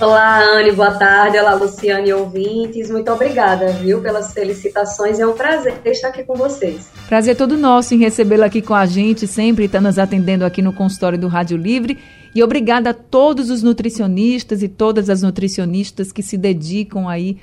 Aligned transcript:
Olá, 0.00 0.40
Anne, 0.42 0.72
boa 0.72 0.92
tarde. 0.92 1.38
Olá, 1.38 1.52
Luciane 1.54 2.08
e 2.08 2.12
ouvintes. 2.14 2.90
Muito 2.90 3.12
obrigada, 3.12 3.70
viu, 3.72 4.00
pelas 4.00 4.32
felicitações. 4.32 5.20
É 5.20 5.26
um 5.26 5.34
prazer 5.34 5.78
estar 5.84 6.08
aqui 6.08 6.24
com 6.24 6.34
vocês. 6.36 6.88
Prazer 7.06 7.36
todo 7.36 7.58
nosso 7.58 7.94
em 7.94 7.98
recebê-la 7.98 8.46
aqui 8.46 8.62
com 8.62 8.74
a 8.74 8.86
gente, 8.86 9.26
sempre 9.26 9.66
está 9.66 9.78
nos 9.78 9.98
atendendo 9.98 10.46
aqui 10.46 10.62
no 10.62 10.72
consultório 10.72 11.18
do 11.18 11.28
Rádio 11.28 11.58
Livre. 11.58 11.98
E 12.34 12.42
obrigada 12.42 12.90
a 12.90 12.94
todos 12.94 13.50
os 13.50 13.62
nutricionistas 13.62 14.62
e 14.62 14.68
todas 14.68 15.10
as 15.10 15.20
nutricionistas 15.20 16.10
que 16.10 16.22
se 16.22 16.38
dedicam 16.38 17.06
aí 17.06 17.36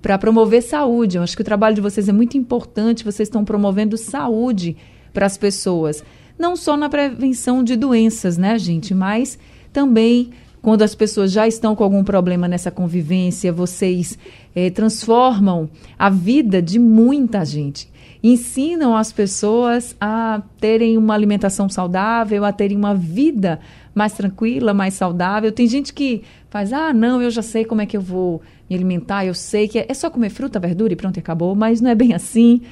para 0.00 0.16
promover 0.16 0.62
saúde. 0.62 1.16
Eu 1.16 1.22
acho 1.24 1.34
que 1.34 1.42
o 1.42 1.44
trabalho 1.44 1.74
de 1.74 1.80
vocês 1.80 2.08
é 2.08 2.12
muito 2.12 2.38
importante, 2.38 3.04
vocês 3.04 3.26
estão 3.26 3.44
promovendo 3.44 3.96
saúde 3.96 4.76
para 5.12 5.26
as 5.26 5.36
pessoas 5.36 6.04
não 6.38 6.56
só 6.56 6.76
na 6.76 6.88
prevenção 6.88 7.62
de 7.62 7.76
doenças, 7.76 8.36
né, 8.36 8.58
gente, 8.58 8.94
mas 8.94 9.38
também 9.72 10.30
quando 10.64 10.80
as 10.80 10.94
pessoas 10.94 11.30
já 11.30 11.46
estão 11.46 11.76
com 11.76 11.84
algum 11.84 12.02
problema 12.02 12.48
nessa 12.48 12.70
convivência, 12.70 13.52
vocês 13.52 14.18
é, 14.54 14.70
transformam 14.70 15.68
a 15.98 16.08
vida 16.08 16.62
de 16.62 16.78
muita 16.78 17.44
gente. 17.44 17.92
Ensinam 18.22 18.96
as 18.96 19.12
pessoas 19.12 19.94
a 20.00 20.40
terem 20.58 20.96
uma 20.96 21.12
alimentação 21.12 21.68
saudável, 21.68 22.46
a 22.46 22.50
terem 22.50 22.78
uma 22.78 22.94
vida 22.94 23.60
mais 23.94 24.14
tranquila, 24.14 24.72
mais 24.72 24.94
saudável. 24.94 25.52
Tem 25.52 25.68
gente 25.68 25.92
que 25.92 26.22
faz, 26.48 26.72
ah, 26.72 26.94
não, 26.94 27.20
eu 27.20 27.30
já 27.30 27.42
sei 27.42 27.66
como 27.66 27.82
é 27.82 27.86
que 27.86 27.98
eu 27.98 28.00
vou 28.00 28.40
me 28.68 28.74
alimentar, 28.74 29.26
eu 29.26 29.34
sei 29.34 29.68
que 29.68 29.78
é, 29.78 29.84
é 29.86 29.92
só 29.92 30.08
comer 30.08 30.30
fruta, 30.30 30.58
verdura 30.58 30.94
e 30.94 30.96
pronto, 30.96 31.18
acabou, 31.18 31.54
mas 31.54 31.82
não 31.82 31.90
é 31.90 31.94
bem 31.94 32.14
assim. 32.14 32.62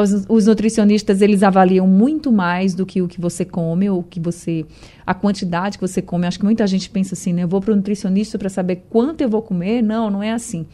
Os, 0.00 0.24
os, 0.28 0.46
nutricionistas 0.46 1.20
eles 1.20 1.42
avaliam 1.42 1.86
muito 1.86 2.32
mais 2.32 2.74
do 2.74 2.86
que 2.86 3.02
o 3.02 3.08
que 3.08 3.20
você 3.20 3.44
come 3.44 3.90
ou 3.90 4.02
que 4.02 4.18
você 4.18 4.64
a 5.06 5.12
quantidade 5.12 5.76
que 5.76 5.86
você 5.86 6.00
come. 6.00 6.26
Acho 6.26 6.38
que 6.38 6.44
muita 6.44 6.66
gente 6.66 6.88
pensa 6.88 7.14
assim, 7.14 7.32
né? 7.32 7.42
Eu 7.42 7.48
vou 7.48 7.60
para 7.60 7.72
o 7.72 7.76
nutricionista 7.76 8.38
para 8.38 8.48
saber 8.48 8.84
quanto 8.88 9.20
eu 9.20 9.28
vou 9.28 9.42
comer. 9.42 9.82
Não, 9.82 10.10
não 10.10 10.22
é 10.22 10.32
assim. 10.32 10.66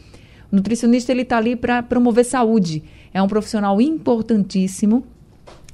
O 0.49 0.55
nutricionista 0.55 1.11
ele 1.11 1.23
está 1.23 1.37
ali 1.37 1.55
para 1.55 1.83
promover 1.83 2.23
saúde. 2.23 2.81
É 3.13 3.21
um 3.21 3.27
profissional 3.27 3.81
importantíssimo 3.81 5.03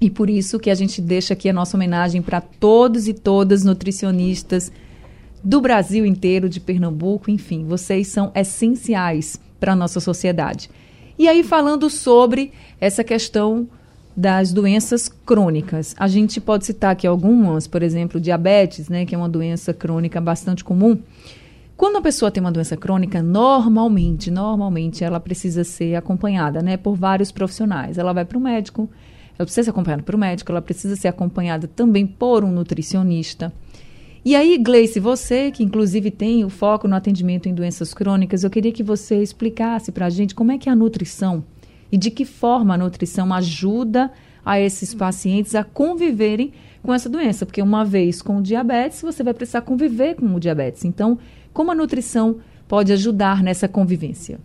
e 0.02 0.10
por 0.10 0.30
isso 0.30 0.60
que 0.60 0.70
a 0.70 0.76
gente 0.76 1.02
deixa 1.02 1.34
aqui 1.34 1.48
a 1.48 1.54
nossa 1.54 1.78
homenagem 1.78 2.22
para 2.22 2.42
todos 2.42 3.08
e 3.08 3.14
todas 3.14 3.64
nutricionistas 3.64 4.72
do 5.44 5.62
Brasil 5.62 6.06
inteiro, 6.06 6.50
de 6.50 6.60
Pernambuco, 6.60 7.30
enfim, 7.30 7.66
vocês 7.66 8.08
são 8.08 8.32
essenciais 8.34 9.40
para 9.60 9.74
a 9.74 9.76
nossa 9.76 10.00
sociedade. 10.00 10.70
E 11.18 11.28
aí, 11.28 11.44
falando 11.44 11.90
sobre 11.90 12.52
essa 12.80 13.04
questão 13.04 13.68
das 14.16 14.54
doenças 14.54 15.10
crônicas. 15.10 15.94
A 16.00 16.08
gente 16.08 16.40
pode 16.40 16.66
citar 16.66 16.92
aqui 16.92 17.06
algumas, 17.06 17.68
por 17.68 17.84
exemplo, 17.84 18.20
diabetes, 18.20 18.88
né, 18.88 19.06
que 19.06 19.14
é 19.14 19.18
uma 19.18 19.28
doença 19.28 19.74
crônica 19.74 20.22
bastante 20.22 20.64
comum. 20.64 20.98
Quando 21.76 21.98
a 21.98 22.02
pessoa 22.02 22.32
tem 22.32 22.40
uma 22.40 22.52
doença 22.52 22.78
crônica, 22.78 23.22
normalmente, 23.22 24.32
normalmente 24.32 25.04
ela 25.04 25.20
precisa 25.20 25.66
ser 25.66 25.96
acompanhada, 25.96 26.62
né, 26.62 26.78
por 26.78 26.96
vários 26.96 27.32
profissionais. 27.32 27.98
Ela 27.98 28.14
vai 28.14 28.24
para 28.24 28.38
o 28.38 28.42
médico, 28.42 28.90
ela 29.38 29.46
precisa 29.46 29.66
ser 29.66 29.72
acompanhada 29.72 30.04
por 30.04 30.16
médico, 30.16 30.52
ela 30.52 30.62
precisa 30.62 30.96
ser 30.96 31.10
acompanhada 31.10 31.68
também 31.68 32.08
por 32.08 32.46
um 32.46 32.52
nutricionista. 32.52 33.52
E 34.26 34.36
aí, 34.36 34.58
Gleice, 34.58 35.00
você 35.00 35.52
que 35.52 35.64
inclusive 35.64 36.10
tem 36.10 36.44
o 36.44 36.50
foco 36.50 36.88
no 36.88 36.96
atendimento 36.96 37.48
em 37.48 37.54
doenças 37.54 37.94
crônicas, 37.94 38.44
eu 38.44 38.50
queria 38.50 38.72
que 38.72 38.82
você 38.82 39.22
explicasse 39.22 39.92
para 39.92 40.08
a 40.08 40.10
gente 40.10 40.34
como 40.34 40.52
é 40.52 40.58
que 40.58 40.68
a 40.68 40.76
nutrição 40.76 41.44
e 41.92 41.98
de 41.98 42.10
que 42.10 42.26
forma 42.26 42.74
a 42.74 42.78
nutrição 42.78 43.32
ajuda 43.32 44.12
a 44.44 44.60
esses 44.60 44.96
pacientes 44.96 45.54
a 45.54 45.64
conviverem 45.64 46.52
com 46.82 46.92
essa 46.92 47.08
doença, 47.08 47.46
porque 47.46 47.62
uma 47.62 47.86
vez 47.86 48.20
com 48.20 48.38
o 48.38 48.42
diabetes, 48.42 49.00
você 49.00 49.22
vai 49.22 49.34
precisar 49.34 49.62
conviver 49.62 50.16
com 50.16 50.26
o 50.34 50.40
diabetes. 50.40 50.86
Então, 50.86 51.20
como 51.54 51.72
a 51.72 51.76
nutrição 51.76 52.38
pode 52.68 52.92
ajudar 52.94 53.44
nessa 53.44 53.68
convivência? 53.68 54.40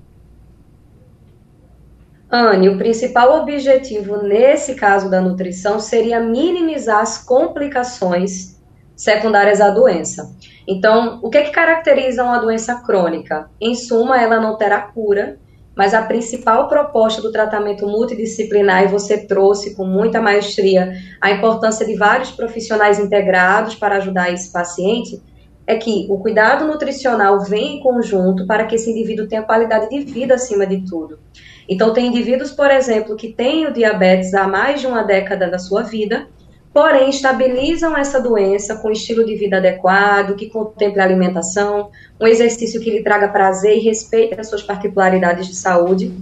Anne, 2.31 2.69
o 2.69 2.77
principal 2.77 3.41
objetivo 3.41 4.23
nesse 4.23 4.75
caso 4.75 5.11
da 5.11 5.23
nutrição 5.23 5.81
seria 5.81 6.21
minimizar 6.21 7.01
as 7.01 7.17
complicações 7.17 8.60
secundárias 9.01 9.63
à 9.63 9.71
doença. 9.71 10.31
Então, 10.69 11.21
o 11.23 11.31
que, 11.31 11.39
é 11.39 11.43
que 11.43 11.51
caracteriza 11.51 12.23
uma 12.23 12.39
doença 12.39 12.75
crônica? 12.83 13.49
Em 13.59 13.75
suma, 13.75 14.21
ela 14.21 14.39
não 14.39 14.59
terá 14.59 14.79
cura, 14.79 15.39
mas 15.75 15.95
a 15.95 16.03
principal 16.03 16.69
proposta 16.69 17.23
do 17.23 17.33
tratamento 17.33 17.87
multidisciplinar, 17.87 18.85
e 18.85 18.89
você 18.89 19.27
trouxe 19.27 19.75
com 19.75 19.87
muita 19.87 20.21
maestria 20.21 20.93
a 21.19 21.31
importância 21.31 21.87
de 21.87 21.97
vários 21.97 22.31
profissionais 22.31 22.99
integrados 22.99 23.75
para 23.75 23.97
ajudar 23.97 24.35
esse 24.35 24.53
paciente, 24.53 25.23
é 25.67 25.77
que 25.77 26.07
o 26.11 26.19
cuidado 26.19 26.67
nutricional 26.67 27.41
vem 27.41 27.79
em 27.79 27.81
conjunto 27.81 28.47
para 28.47 28.67
que 28.67 28.75
esse 28.75 28.91
indivíduo 28.91 29.29
tenha 29.29 29.43
qualidade 29.43 29.89
de 29.89 30.01
vida 30.01 30.35
acima 30.35 30.67
de 30.67 30.85
tudo. 30.85 31.19
Então, 31.67 31.95
tem 31.95 32.07
indivíduos, 32.07 32.51
por 32.51 32.71
exemplo, 32.71 33.17
que 33.17 33.33
têm 33.33 33.67
o 33.67 33.73
diabetes 33.73 34.35
há 34.35 34.47
mais 34.47 34.81
de 34.81 34.87
uma 34.87 35.03
década 35.03 35.49
da 35.49 35.59
sua 35.59 35.83
vida 35.83 36.29
porém 36.73 37.11
estabilizam 37.11 37.97
essa 37.97 38.21
doença 38.21 38.77
com 38.77 38.91
estilo 38.91 39.25
de 39.25 39.35
vida 39.35 39.57
adequado, 39.57 40.37
que 40.37 40.49
contemple 40.49 41.01
a 41.01 41.05
alimentação, 41.05 41.91
um 42.21 42.27
exercício 42.27 42.81
que 42.81 42.91
lhe 42.91 43.03
traga 43.03 43.29
prazer 43.29 43.77
e 43.77 43.81
respeite 43.81 44.39
as 44.39 44.49
suas 44.49 44.63
particularidades 44.63 45.49
de 45.49 45.57
saúde, 45.57 46.13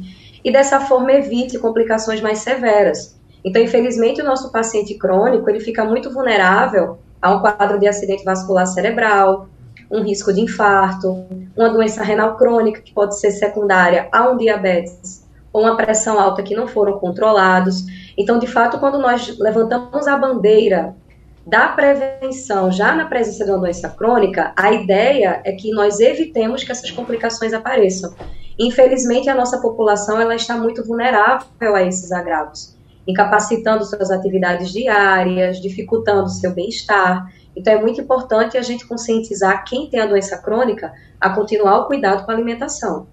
e 0.42 0.50
dessa 0.50 0.80
forma 0.80 1.12
evite 1.12 1.58
complicações 1.58 2.20
mais 2.20 2.38
severas. 2.38 3.18
Então, 3.44 3.62
infelizmente, 3.62 4.20
o 4.20 4.24
nosso 4.24 4.50
paciente 4.50 4.94
crônico, 4.94 5.48
ele 5.48 5.60
fica 5.60 5.84
muito 5.84 6.12
vulnerável 6.12 6.98
a 7.20 7.34
um 7.34 7.40
quadro 7.40 7.78
de 7.78 7.86
acidente 7.86 8.24
vascular 8.24 8.66
cerebral, 8.66 9.48
um 9.90 10.02
risco 10.02 10.32
de 10.32 10.40
infarto, 10.40 11.24
uma 11.56 11.68
doença 11.68 12.02
renal 12.02 12.36
crônica 12.36 12.80
que 12.80 12.92
pode 12.92 13.18
ser 13.18 13.30
secundária 13.30 14.08
a 14.12 14.28
um 14.28 14.36
diabetes 14.36 15.26
ou 15.52 15.62
uma 15.62 15.76
pressão 15.76 16.20
alta 16.20 16.42
que 16.42 16.54
não 16.54 16.66
foram 16.66 16.98
controlados. 16.98 17.84
Então, 18.18 18.40
de 18.40 18.48
fato, 18.48 18.80
quando 18.80 18.98
nós 18.98 19.38
levantamos 19.38 20.08
a 20.08 20.16
bandeira 20.16 20.96
da 21.46 21.68
prevenção 21.68 22.70
já 22.70 22.92
na 22.94 23.06
presença 23.06 23.44
de 23.44 23.50
uma 23.52 23.60
doença 23.60 23.88
crônica, 23.88 24.52
a 24.56 24.72
ideia 24.72 25.40
é 25.44 25.52
que 25.52 25.70
nós 25.70 26.00
evitemos 26.00 26.64
que 26.64 26.72
essas 26.72 26.90
complicações 26.90 27.54
apareçam. 27.54 28.12
Infelizmente, 28.58 29.30
a 29.30 29.36
nossa 29.36 29.60
população 29.60 30.20
ela 30.20 30.34
está 30.34 30.56
muito 30.58 30.84
vulnerável 30.84 31.76
a 31.76 31.82
esses 31.82 32.10
agravos. 32.10 32.76
incapacitando 33.06 33.86
suas 33.86 34.10
atividades 34.10 34.70
diárias, 34.70 35.62
dificultando 35.62 36.28
seu 36.28 36.52
bem-estar. 36.52 37.32
Então, 37.56 37.72
é 37.72 37.80
muito 37.80 38.02
importante 38.02 38.58
a 38.58 38.62
gente 38.62 38.86
conscientizar 38.86 39.64
quem 39.64 39.88
tem 39.88 40.00
a 40.00 40.06
doença 40.06 40.36
crônica 40.36 40.92
a 41.18 41.30
continuar 41.30 41.78
o 41.78 41.86
cuidado 41.86 42.26
com 42.26 42.30
a 42.30 42.34
alimentação. 42.34 43.06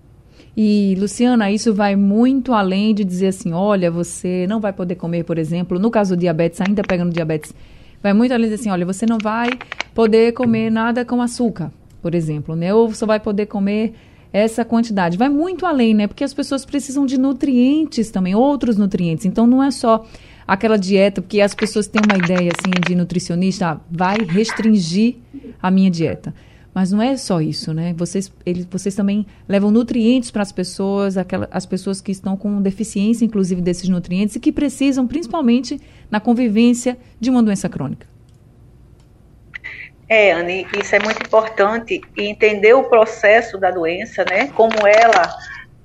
E, 0.58 0.96
Luciana, 0.98 1.52
isso 1.52 1.74
vai 1.74 1.96
muito 1.96 2.54
além 2.54 2.94
de 2.94 3.04
dizer 3.04 3.28
assim: 3.28 3.52
olha, 3.52 3.92
você 3.92 4.46
não 4.48 4.60
vai 4.60 4.72
poder 4.72 4.96
comer, 4.96 5.24
por 5.24 5.38
exemplo, 5.38 5.78
no 5.78 5.92
caso 5.92 6.16
do 6.16 6.20
diabetes, 6.20 6.62
ainda 6.62 6.82
pegando 6.82 7.12
diabetes, 7.12 7.54
vai 8.02 8.14
muito 8.14 8.34
além 8.34 8.46
de 8.46 8.52
dizer 8.52 8.62
assim: 8.62 8.72
olha, 8.72 8.86
você 8.86 9.06
não 9.06 9.18
vai 9.18 9.50
poder 9.94 10.32
comer 10.34 10.70
nada 10.70 11.04
com 11.04 11.22
açúcar, 11.22 11.72
por 12.02 12.16
exemplo, 12.16 12.56
né? 12.56 12.74
Ou 12.74 12.94
só 12.94 13.06
vai 13.06 13.20
poder 13.20 13.48
comer 13.48 13.94
essa 14.32 14.66
quantidade. 14.66 15.18
Vai 15.18 15.30
muito 15.30 15.66
além, 15.66 15.94
né? 15.94 16.08
Porque 16.08 16.24
as 16.24 16.34
pessoas 16.34 16.66
precisam 16.66 17.06
de 17.06 17.18
nutrientes 17.18 18.10
também, 18.10 18.36
outros 18.36 18.78
nutrientes. 18.78 19.26
Então, 19.26 19.48
não 19.48 19.64
é 19.64 19.72
só 19.72 20.06
aquela 20.48 20.78
dieta, 20.78 21.22
porque 21.22 21.42
as 21.42 21.56
pessoas 21.56 21.88
têm 21.88 22.02
uma 22.06 22.18
ideia 22.18 22.52
assim 22.54 22.72
de 22.86 22.96
nutricionista, 22.96 23.68
ah, 23.68 23.80
vai 23.90 24.18
restringir 24.18 25.16
a 25.62 25.72
minha 25.72 25.90
dieta. 25.90 26.34
Mas 26.76 26.92
não 26.92 27.02
é 27.02 27.16
só 27.16 27.40
isso, 27.40 27.74
né? 27.74 27.94
Vocês, 27.98 28.30
eles, 28.46 28.66
vocês 28.66 28.94
também 28.94 29.26
levam 29.48 29.72
nutrientes 29.72 30.30
para 30.30 30.42
as 30.42 30.52
pessoas, 30.52 31.16
aquelas, 31.16 31.48
as 31.50 31.66
pessoas 31.66 32.02
que 32.02 32.12
estão 32.12 32.36
com 32.36 32.62
deficiência, 32.62 33.24
inclusive, 33.24 33.62
desses 33.62 33.88
nutrientes 33.88 34.36
e 34.36 34.42
que 34.42 34.52
precisam, 34.52 35.08
principalmente, 35.08 35.80
na 36.12 36.20
convivência 36.20 36.98
de 37.18 37.30
uma 37.30 37.42
doença 37.42 37.70
crônica. 37.70 38.06
É, 40.10 40.34
Anne, 40.34 40.68
isso 40.78 40.94
é 40.94 41.00
muito 41.00 41.26
importante 41.26 42.02
entender 42.18 42.74
o 42.74 42.84
processo 42.84 43.58
da 43.58 43.72
doença, 43.72 44.26
né? 44.30 44.48
Como 44.50 44.86
ela 44.86 45.34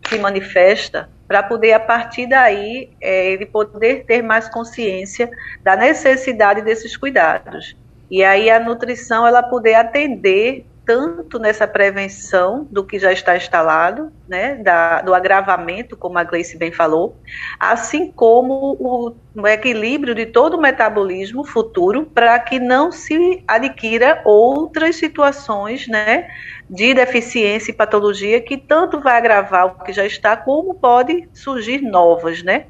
se 0.08 0.18
manifesta, 0.18 1.08
para 1.28 1.44
poder, 1.44 1.72
a 1.72 1.78
partir 1.78 2.26
daí, 2.26 2.90
é, 3.00 3.30
ele 3.30 3.46
poder 3.46 4.04
ter 4.06 4.22
mais 4.22 4.48
consciência 4.48 5.30
da 5.62 5.76
necessidade 5.76 6.62
desses 6.62 6.96
cuidados. 6.96 7.76
E 8.10 8.24
aí 8.24 8.50
a 8.50 8.58
nutrição, 8.58 9.24
ela 9.24 9.40
poder 9.40 9.74
atender 9.74 10.66
tanto 10.90 11.38
nessa 11.38 11.68
prevenção 11.68 12.66
do 12.68 12.84
que 12.84 12.98
já 12.98 13.12
está 13.12 13.36
instalado, 13.36 14.10
né, 14.28 14.56
da, 14.56 15.00
do 15.00 15.14
agravamento, 15.14 15.96
como 15.96 16.18
a 16.18 16.24
Gleice 16.24 16.58
bem 16.58 16.72
falou, 16.72 17.16
assim 17.60 18.10
como 18.10 18.76
o, 18.76 19.14
o 19.40 19.46
equilíbrio 19.46 20.16
de 20.16 20.26
todo 20.26 20.56
o 20.56 20.60
metabolismo 20.60 21.44
futuro 21.44 22.06
para 22.06 22.36
que 22.40 22.58
não 22.58 22.90
se 22.90 23.40
adquira 23.46 24.20
outras 24.24 24.96
situações, 24.96 25.86
né, 25.86 26.28
de 26.68 26.92
deficiência 26.92 27.70
e 27.70 27.74
patologia 27.74 28.40
que 28.40 28.56
tanto 28.56 28.98
vai 28.98 29.16
agravar 29.16 29.66
o 29.66 29.84
que 29.84 29.92
já 29.92 30.04
está, 30.04 30.36
como 30.36 30.74
pode 30.74 31.28
surgir 31.32 31.80
novas, 31.80 32.42
né? 32.42 32.66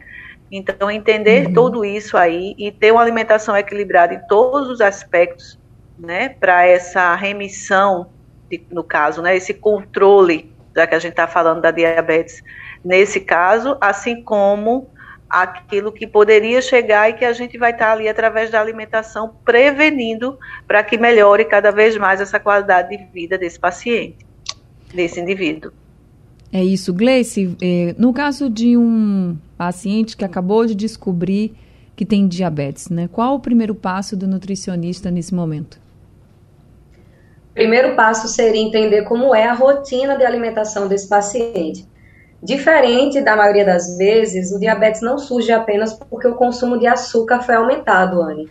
Então, 0.52 0.90
entender 0.90 1.46
uhum. 1.46 1.54
tudo 1.54 1.84
isso 1.86 2.18
aí 2.18 2.54
e 2.58 2.70
ter 2.70 2.92
uma 2.92 3.00
alimentação 3.00 3.56
equilibrada 3.56 4.12
em 4.12 4.26
todos 4.26 4.68
os 4.68 4.82
aspectos 4.82 5.59
né, 6.00 6.30
para 6.30 6.66
essa 6.66 7.14
remissão, 7.14 8.06
de, 8.50 8.62
no 8.70 8.82
caso, 8.82 9.22
né, 9.22 9.36
esse 9.36 9.54
controle, 9.54 10.52
já 10.74 10.86
que 10.86 10.94
a 10.94 10.98
gente 10.98 11.12
está 11.12 11.26
falando 11.26 11.60
da 11.60 11.70
diabetes, 11.70 12.42
nesse 12.84 13.20
caso, 13.20 13.76
assim 13.80 14.22
como 14.22 14.88
aquilo 15.28 15.92
que 15.92 16.06
poderia 16.06 16.60
chegar 16.60 17.08
e 17.08 17.12
que 17.12 17.24
a 17.24 17.32
gente 17.32 17.56
vai 17.56 17.70
estar 17.70 17.86
tá 17.86 17.92
ali 17.92 18.08
através 18.08 18.50
da 18.50 18.60
alimentação 18.60 19.32
prevenindo 19.44 20.36
para 20.66 20.82
que 20.82 20.98
melhore 20.98 21.44
cada 21.44 21.70
vez 21.70 21.96
mais 21.96 22.20
essa 22.20 22.40
qualidade 22.40 22.96
de 22.96 23.04
vida 23.12 23.38
desse 23.38 23.58
paciente, 23.58 24.26
desse 24.92 25.20
indivíduo. 25.20 25.70
É 26.52 26.64
isso, 26.64 26.92
Gleice. 26.92 27.56
Eh, 27.62 27.94
no 27.96 28.12
caso 28.12 28.50
de 28.50 28.76
um 28.76 29.38
paciente 29.56 30.16
que 30.16 30.24
acabou 30.24 30.66
de 30.66 30.74
descobrir 30.74 31.54
que 31.94 32.04
tem 32.04 32.26
diabetes, 32.26 32.88
né? 32.88 33.08
Qual 33.12 33.36
o 33.36 33.40
primeiro 33.40 33.74
passo 33.74 34.16
do 34.16 34.26
nutricionista 34.26 35.10
nesse 35.12 35.32
momento? 35.32 35.78
Primeiro 37.60 37.94
passo 37.94 38.26
seria 38.26 38.62
entender 38.62 39.02
como 39.02 39.34
é 39.34 39.44
a 39.44 39.52
rotina 39.52 40.16
de 40.16 40.24
alimentação 40.24 40.88
desse 40.88 41.06
paciente. 41.06 41.86
Diferente 42.42 43.20
da 43.20 43.36
maioria 43.36 43.66
das 43.66 43.98
vezes, 43.98 44.50
o 44.50 44.58
diabetes 44.58 45.02
não 45.02 45.18
surge 45.18 45.52
apenas 45.52 45.92
porque 45.92 46.26
o 46.26 46.36
consumo 46.36 46.78
de 46.78 46.86
açúcar 46.86 47.42
foi 47.42 47.56
aumentado, 47.56 48.22
Anne. 48.22 48.48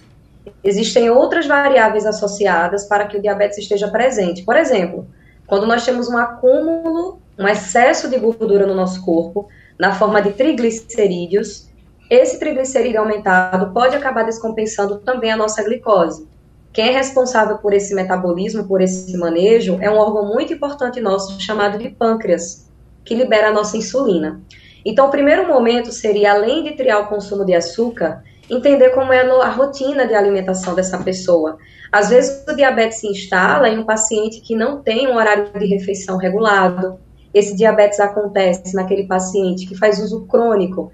Existem 0.63 1.09
outras 1.09 1.47
variáveis 1.47 2.05
associadas 2.05 2.85
para 2.85 3.07
que 3.07 3.17
o 3.17 3.21
diabetes 3.21 3.57
esteja 3.57 3.87
presente. 3.87 4.43
Por 4.43 4.55
exemplo, 4.55 5.07
quando 5.47 5.65
nós 5.65 5.83
temos 5.83 6.07
um 6.07 6.15
acúmulo, 6.15 7.19
um 7.35 7.47
excesso 7.47 8.11
de 8.11 8.19
gordura 8.19 8.67
no 8.67 8.75
nosso 8.75 9.03
corpo, 9.03 9.47
na 9.79 9.91
forma 9.91 10.21
de 10.21 10.33
triglicerídeos, 10.33 11.67
esse 12.11 12.37
triglicerídeo 12.37 13.01
aumentado 13.01 13.73
pode 13.73 13.95
acabar 13.95 14.21
descompensando 14.21 14.99
também 14.99 15.31
a 15.31 15.37
nossa 15.37 15.63
glicose. 15.63 16.27
Quem 16.71 16.89
é 16.89 16.91
responsável 16.91 17.57
por 17.57 17.73
esse 17.73 17.95
metabolismo, 17.95 18.67
por 18.67 18.79
esse 18.79 19.17
manejo, 19.17 19.79
é 19.81 19.89
um 19.89 19.97
órgão 19.97 20.25
muito 20.25 20.53
importante 20.53 21.01
nosso 21.01 21.41
chamado 21.41 21.79
de 21.79 21.89
pâncreas, 21.89 22.69
que 23.03 23.15
libera 23.15 23.49
a 23.49 23.53
nossa 23.53 23.75
insulina. 23.75 24.39
Então, 24.85 25.07
o 25.07 25.11
primeiro 25.11 25.47
momento 25.47 25.91
seria, 25.91 26.33
além 26.33 26.63
de 26.63 26.75
triar 26.75 27.01
o 27.01 27.07
consumo 27.07 27.43
de 27.43 27.55
açúcar, 27.55 28.23
entender 28.49 28.89
como 28.89 29.11
é 29.11 29.21
a 29.21 29.49
rotina 29.49 30.07
de 30.07 30.13
alimentação 30.13 30.75
dessa 30.75 30.97
pessoa. 30.99 31.57
Às 31.91 32.09
vezes, 32.09 32.43
o 32.47 32.55
diabetes 32.55 32.99
se 32.99 33.07
instala 33.07 33.67
em 33.67 33.79
um 33.79 33.83
paciente 33.83 34.39
que 34.41 34.55
não 34.55 34.81
tem 34.81 35.07
um 35.07 35.15
horário 35.15 35.51
de 35.51 35.65
refeição 35.65 36.17
regulado. 36.17 36.99
Esse 37.33 37.55
diabetes 37.55 37.99
acontece 37.99 38.75
naquele 38.75 39.05
paciente 39.05 39.65
que 39.65 39.77
faz 39.77 39.99
uso 39.99 40.25
crônico 40.27 40.91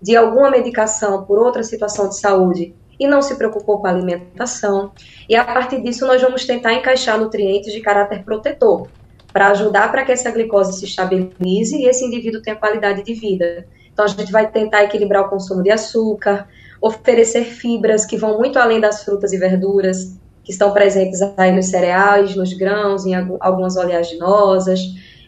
de 0.00 0.16
alguma 0.16 0.50
medicação 0.50 1.24
por 1.24 1.38
outra 1.38 1.62
situação 1.62 2.08
de 2.08 2.18
saúde 2.18 2.74
e 2.98 3.06
não 3.06 3.22
se 3.22 3.36
preocupou 3.36 3.78
com 3.80 3.86
a 3.86 3.90
alimentação. 3.90 4.92
E 5.28 5.36
a 5.36 5.44
partir 5.44 5.80
disso, 5.82 6.06
nós 6.06 6.20
vamos 6.20 6.44
tentar 6.44 6.74
encaixar 6.74 7.18
nutrientes 7.18 7.72
de 7.72 7.80
caráter 7.80 8.24
protetor, 8.24 8.88
para 9.32 9.48
ajudar 9.48 9.90
para 9.90 10.04
que 10.04 10.12
essa 10.12 10.30
glicose 10.30 10.78
se 10.78 10.84
estabilize 10.84 11.76
e 11.76 11.86
esse 11.86 12.04
indivíduo 12.04 12.42
tenha 12.42 12.56
qualidade 12.56 13.02
de 13.02 13.14
vida. 13.14 13.66
Então, 13.92 14.04
a 14.04 14.08
gente 14.08 14.32
vai 14.32 14.50
tentar 14.50 14.84
equilibrar 14.84 15.26
o 15.26 15.28
consumo 15.28 15.62
de 15.62 15.70
açúcar, 15.70 16.48
oferecer 16.80 17.44
fibras 17.44 18.06
que 18.06 18.16
vão 18.16 18.38
muito 18.38 18.58
além 18.58 18.80
das 18.80 19.04
frutas 19.04 19.32
e 19.32 19.38
verduras, 19.38 20.16
que 20.44 20.52
estão 20.52 20.72
presentes 20.72 21.20
aí 21.36 21.52
nos 21.52 21.66
cereais, 21.66 22.34
nos 22.34 22.52
grãos, 22.52 23.04
em 23.04 23.14
algumas 23.14 23.76
oleaginosas. 23.76 24.80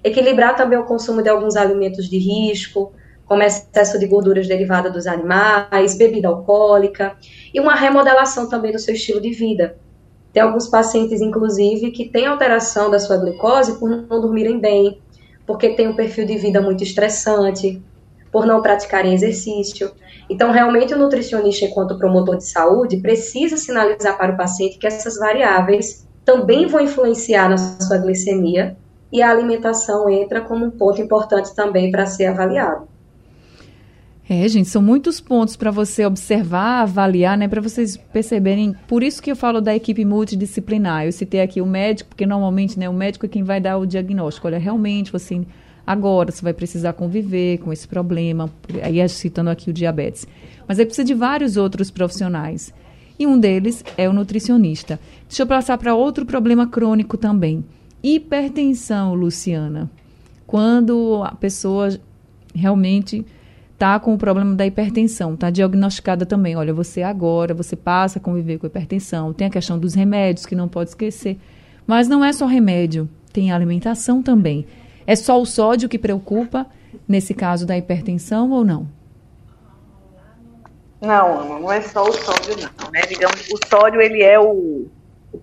Equilibrar 0.02 0.56
também 0.56 0.78
o 0.78 0.84
consumo 0.84 1.22
de 1.22 1.28
alguns 1.28 1.56
alimentos 1.56 2.08
de 2.08 2.16
risco, 2.16 2.92
como 3.30 3.44
excesso 3.44 3.96
de 3.96 4.08
gorduras 4.08 4.48
derivadas 4.48 4.92
dos 4.92 5.06
animais, 5.06 5.96
bebida 5.96 6.26
alcoólica 6.26 7.16
e 7.54 7.60
uma 7.60 7.76
remodelação 7.76 8.48
também 8.48 8.72
do 8.72 8.78
seu 8.80 8.92
estilo 8.92 9.20
de 9.20 9.30
vida. 9.30 9.76
Tem 10.32 10.42
alguns 10.42 10.66
pacientes, 10.66 11.20
inclusive, 11.20 11.92
que 11.92 12.08
têm 12.08 12.26
alteração 12.26 12.90
da 12.90 12.98
sua 12.98 13.18
glicose 13.18 13.78
por 13.78 13.88
não 13.88 14.20
dormirem 14.20 14.58
bem, 14.58 15.00
porque 15.46 15.76
tem 15.76 15.86
um 15.86 15.94
perfil 15.94 16.26
de 16.26 16.38
vida 16.38 16.60
muito 16.60 16.82
estressante, 16.82 17.80
por 18.32 18.44
não 18.44 18.62
praticarem 18.62 19.14
exercício. 19.14 19.92
Então, 20.28 20.50
realmente, 20.50 20.92
o 20.92 20.98
nutricionista, 20.98 21.66
enquanto 21.66 21.96
promotor 21.96 22.36
de 22.36 22.48
saúde, 22.48 22.96
precisa 22.96 23.56
sinalizar 23.56 24.18
para 24.18 24.32
o 24.32 24.36
paciente 24.36 24.76
que 24.76 24.88
essas 24.88 25.16
variáveis 25.16 26.04
também 26.24 26.66
vão 26.66 26.80
influenciar 26.80 27.48
na 27.48 27.58
sua 27.58 27.98
glicemia 27.98 28.76
e 29.12 29.22
a 29.22 29.30
alimentação 29.30 30.10
entra 30.10 30.40
como 30.40 30.66
um 30.66 30.70
ponto 30.72 31.00
importante 31.00 31.54
também 31.54 31.92
para 31.92 32.06
ser 32.06 32.26
avaliado. 32.26 32.89
É, 34.32 34.46
gente, 34.46 34.68
são 34.68 34.80
muitos 34.80 35.20
pontos 35.20 35.56
para 35.56 35.72
você 35.72 36.06
observar, 36.06 36.82
avaliar, 36.82 37.36
né, 37.36 37.48
para 37.48 37.60
vocês 37.60 37.96
perceberem. 37.96 38.76
Por 38.86 39.02
isso 39.02 39.20
que 39.20 39.28
eu 39.28 39.34
falo 39.34 39.60
da 39.60 39.74
equipe 39.74 40.04
multidisciplinar. 40.04 41.04
Eu 41.04 41.10
citei 41.10 41.40
aqui 41.40 41.60
o 41.60 41.66
médico, 41.66 42.10
porque 42.10 42.24
normalmente, 42.24 42.78
né, 42.78 42.88
o 42.88 42.92
médico 42.92 43.26
é 43.26 43.28
quem 43.28 43.42
vai 43.42 43.60
dar 43.60 43.76
o 43.76 43.84
diagnóstico. 43.84 44.46
Olha, 44.46 44.56
realmente 44.56 45.10
você 45.10 45.44
agora 45.84 46.30
você 46.30 46.42
vai 46.42 46.52
precisar 46.52 46.92
conviver 46.92 47.58
com 47.58 47.72
esse 47.72 47.88
problema. 47.88 48.48
Aí 48.84 49.08
citando 49.08 49.50
aqui 49.50 49.68
o 49.68 49.72
diabetes. 49.72 50.28
Mas 50.68 50.78
aí 50.78 50.86
precisa 50.86 51.04
de 51.04 51.14
vários 51.14 51.56
outros 51.56 51.90
profissionais. 51.90 52.72
E 53.18 53.26
um 53.26 53.36
deles 53.36 53.84
é 53.98 54.08
o 54.08 54.12
nutricionista. 54.12 55.00
Deixa 55.26 55.42
eu 55.42 55.46
passar 55.48 55.76
para 55.76 55.96
outro 55.96 56.24
problema 56.24 56.68
crônico 56.68 57.16
também. 57.16 57.64
Hipertensão, 58.00 59.12
Luciana. 59.12 59.90
Quando 60.46 61.20
a 61.24 61.34
pessoa 61.34 61.98
realmente 62.54 63.26
está 63.80 63.98
com 63.98 64.12
o 64.12 64.18
problema 64.18 64.54
da 64.54 64.66
hipertensão, 64.66 65.32
está 65.32 65.48
diagnosticada 65.48 66.26
também. 66.26 66.54
Olha, 66.54 66.74
você 66.74 67.02
agora, 67.02 67.54
você 67.54 67.74
passa 67.74 68.18
a 68.18 68.22
conviver 68.22 68.58
com 68.58 68.66
hipertensão. 68.66 69.32
Tem 69.32 69.46
a 69.46 69.50
questão 69.50 69.78
dos 69.78 69.94
remédios, 69.94 70.44
que 70.44 70.54
não 70.54 70.68
pode 70.68 70.90
esquecer. 70.90 71.38
Mas 71.86 72.06
não 72.06 72.22
é 72.22 72.30
só 72.30 72.44
remédio, 72.44 73.08
tem 73.32 73.50
a 73.50 73.56
alimentação 73.56 74.22
também. 74.22 74.66
É 75.06 75.16
só 75.16 75.40
o 75.40 75.46
sódio 75.46 75.88
que 75.88 75.98
preocupa 75.98 76.66
nesse 77.08 77.32
caso 77.32 77.66
da 77.66 77.76
hipertensão 77.76 78.50
ou 78.50 78.66
não? 78.66 78.86
Não, 81.00 81.60
não 81.60 81.72
é 81.72 81.80
só 81.80 82.04
o 82.04 82.12
sódio, 82.12 82.56
não. 82.58 82.90
Né? 82.90 83.00
Digamos, 83.08 83.48
o 83.48 83.66
sódio 83.66 84.02
ele 84.02 84.22
é 84.22 84.38
o 84.38 84.88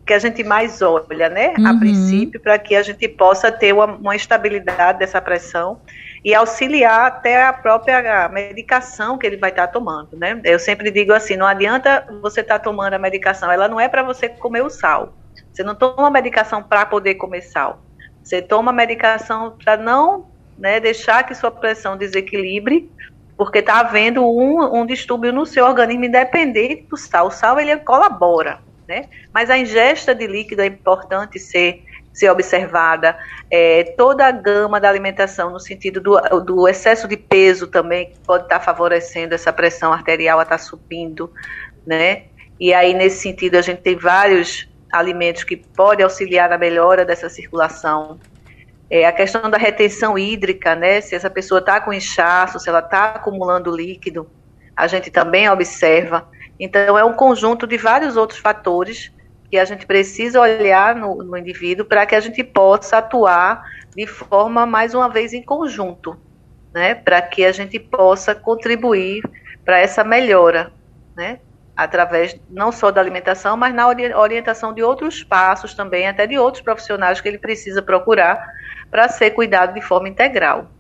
que 0.06 0.14
a 0.14 0.20
gente 0.20 0.44
mais 0.44 0.82
olha, 0.82 1.30
né, 1.30 1.54
uhum. 1.58 1.68
a 1.68 1.80
princípio, 1.80 2.40
para 2.40 2.58
que 2.60 2.76
a 2.76 2.82
gente 2.82 3.08
possa 3.08 3.52
ter 3.52 3.74
uma, 3.74 3.86
uma, 3.86 4.16
estabilidade 4.16 5.00
dessa 5.00 5.22
pressão 5.22 5.80
e 6.24 6.34
auxiliar 6.34 7.08
até 7.08 7.44
a 7.44 7.54
própria 7.54 8.28
medicação 8.30 9.18
que 9.18 9.26
ele 9.26 9.38
vai 9.38 9.50
estar 9.50 9.68
tá 9.68 9.74
tomando, 9.74 10.18
né? 10.18 10.40
Eu 10.44 10.60
sempre 10.60 10.92
digo 10.92 11.14
assim, 11.14 11.38
não 11.38 11.46
adianta 11.46 12.06
você 12.22 12.42
estar 12.42 12.60
tá 12.60 12.64
tomando 12.64 12.94
a 12.94 13.00
medicação, 13.00 13.52
ela 13.52 13.68
não 13.68 13.80
é 13.80 13.88
para 13.88 14.04
você 14.04 14.28
comer 14.28 14.62
o 14.62 14.70
sal. 14.70 15.14
Você 15.54 15.64
não 15.64 15.74
toma 15.74 16.10
medicação 16.10 16.62
para 16.62 16.86
poder 16.86 17.16
comer 17.16 17.42
sal. 17.42 17.82
Você 18.24 18.42
toma 18.42 18.72
medicação 18.74 19.56
para 19.64 19.78
não 19.78 20.28
né, 20.58 20.80
deixar 20.80 21.24
que 21.24 21.34
sua 21.34 21.50
pressão 21.50 21.96
desequilibre, 21.96 22.92
porque 23.38 23.60
está 23.60 23.80
havendo 23.80 24.24
um, 24.24 24.82
um 24.82 24.86
distúrbio 24.86 25.32
no 25.32 25.46
seu 25.46 25.66
organismo 25.66 26.06
independente 26.06 26.84
do 26.90 26.98
sal. 26.98 27.28
O 27.28 27.32
sal 27.32 27.60
ele 27.60 27.76
colabora, 27.78 28.60
né? 28.88 29.10
Mas 29.34 29.50
a 29.50 29.58
ingesta 29.58 30.16
de 30.16 30.26
líquido 30.28 30.62
é 30.62 30.66
importante 30.66 31.40
ser 31.40 31.84
ser 32.18 32.32
observada, 32.32 33.16
é, 33.48 33.84
toda 33.96 34.26
a 34.26 34.32
gama 34.32 34.80
da 34.80 34.90
alimentação, 34.90 35.52
no 35.52 35.60
sentido 35.60 36.02
do, 36.02 36.20
do 36.40 36.68
excesso 36.68 37.08
de 37.08 37.16
peso 37.16 37.68
também, 37.68 38.10
que 38.10 38.18
pode 38.26 38.46
estar 38.46 38.60
favorecendo 38.60 39.36
essa 39.36 39.54
pressão 39.54 39.94
arterial 39.94 40.40
a 40.40 40.42
estar 40.42 40.58
subindo, 40.58 41.32
né? 41.86 42.24
E 42.60 42.74
aí, 42.74 42.96
nesse 42.96 43.20
sentido, 43.22 43.54
a 43.56 43.62
gente 43.62 43.82
tem 43.84 43.96
vários 43.96 44.68
alimentos 44.92 45.44
que 45.44 45.58
podem 45.58 46.04
auxiliar 46.04 46.50
na 46.50 46.58
melhora 46.58 47.06
dessa 47.06 47.30
circulação. 47.30 48.20
É, 48.90 49.06
a 49.06 49.12
questão 49.12 49.48
da 49.48 49.58
retenção 49.60 50.18
hídrica, 50.18 50.76
né? 50.76 51.02
Se 51.02 51.14
essa 51.14 51.30
pessoa 51.30 51.60
está 51.60 51.80
com 51.80 51.94
inchaço, 51.94 52.60
se 52.60 52.68
ela 52.68 52.80
está 52.80 53.10
acumulando 53.10 53.76
líquido, 53.76 54.28
a 54.76 54.88
gente 54.88 55.12
também 55.12 55.48
observa. 55.48 56.28
Então, 56.60 56.98
é 56.98 57.04
um 57.04 57.14
conjunto 57.14 57.68
de 57.68 57.78
vários 57.78 58.18
outros 58.18 58.40
fatores 58.40 59.12
que 59.50 59.58
a 59.58 59.66
gente 59.66 59.86
precisa 59.86 60.42
olhar 60.42 60.96
no, 60.96 61.24
no 61.24 61.38
indivíduo 61.38 61.86
para 61.86 62.06
que 62.06 62.16
a 62.16 62.20
gente 62.20 62.44
possa 62.44 62.98
atuar 62.98 63.64
de 63.96 64.06
forma, 64.06 64.66
mais 64.66 64.94
uma 64.94 65.10
vez, 65.10 65.34
em 65.34 65.42
conjunto, 65.42 66.18
né? 66.74 66.96
Para 66.96 67.22
que 67.22 67.46
a 67.46 67.52
gente 67.52 67.80
possa 67.80 68.36
contribuir 68.36 69.24
para 69.64 69.80
essa 69.80 70.04
melhora, 70.04 70.72
né? 71.16 71.40
através 71.78 72.36
não 72.50 72.72
só 72.72 72.90
da 72.90 73.00
alimentação, 73.00 73.56
mas 73.56 73.74
na 73.74 73.88
orientação 73.88 74.74
de 74.74 74.82
outros 74.82 75.24
passos 75.24 75.76
também, 75.76 76.08
até 76.08 76.26
de 76.26 76.36
outros 76.36 76.64
profissionais 76.64 77.22
que 77.22 77.28
ele 77.28 77.38
precisa 77.38 77.84
procurar 77.84 78.44
para 78.90 79.08
ser 79.08 79.30
cuidado 79.32 79.76
de 79.76 79.82
forma 79.82 80.10
integral. 80.10 80.72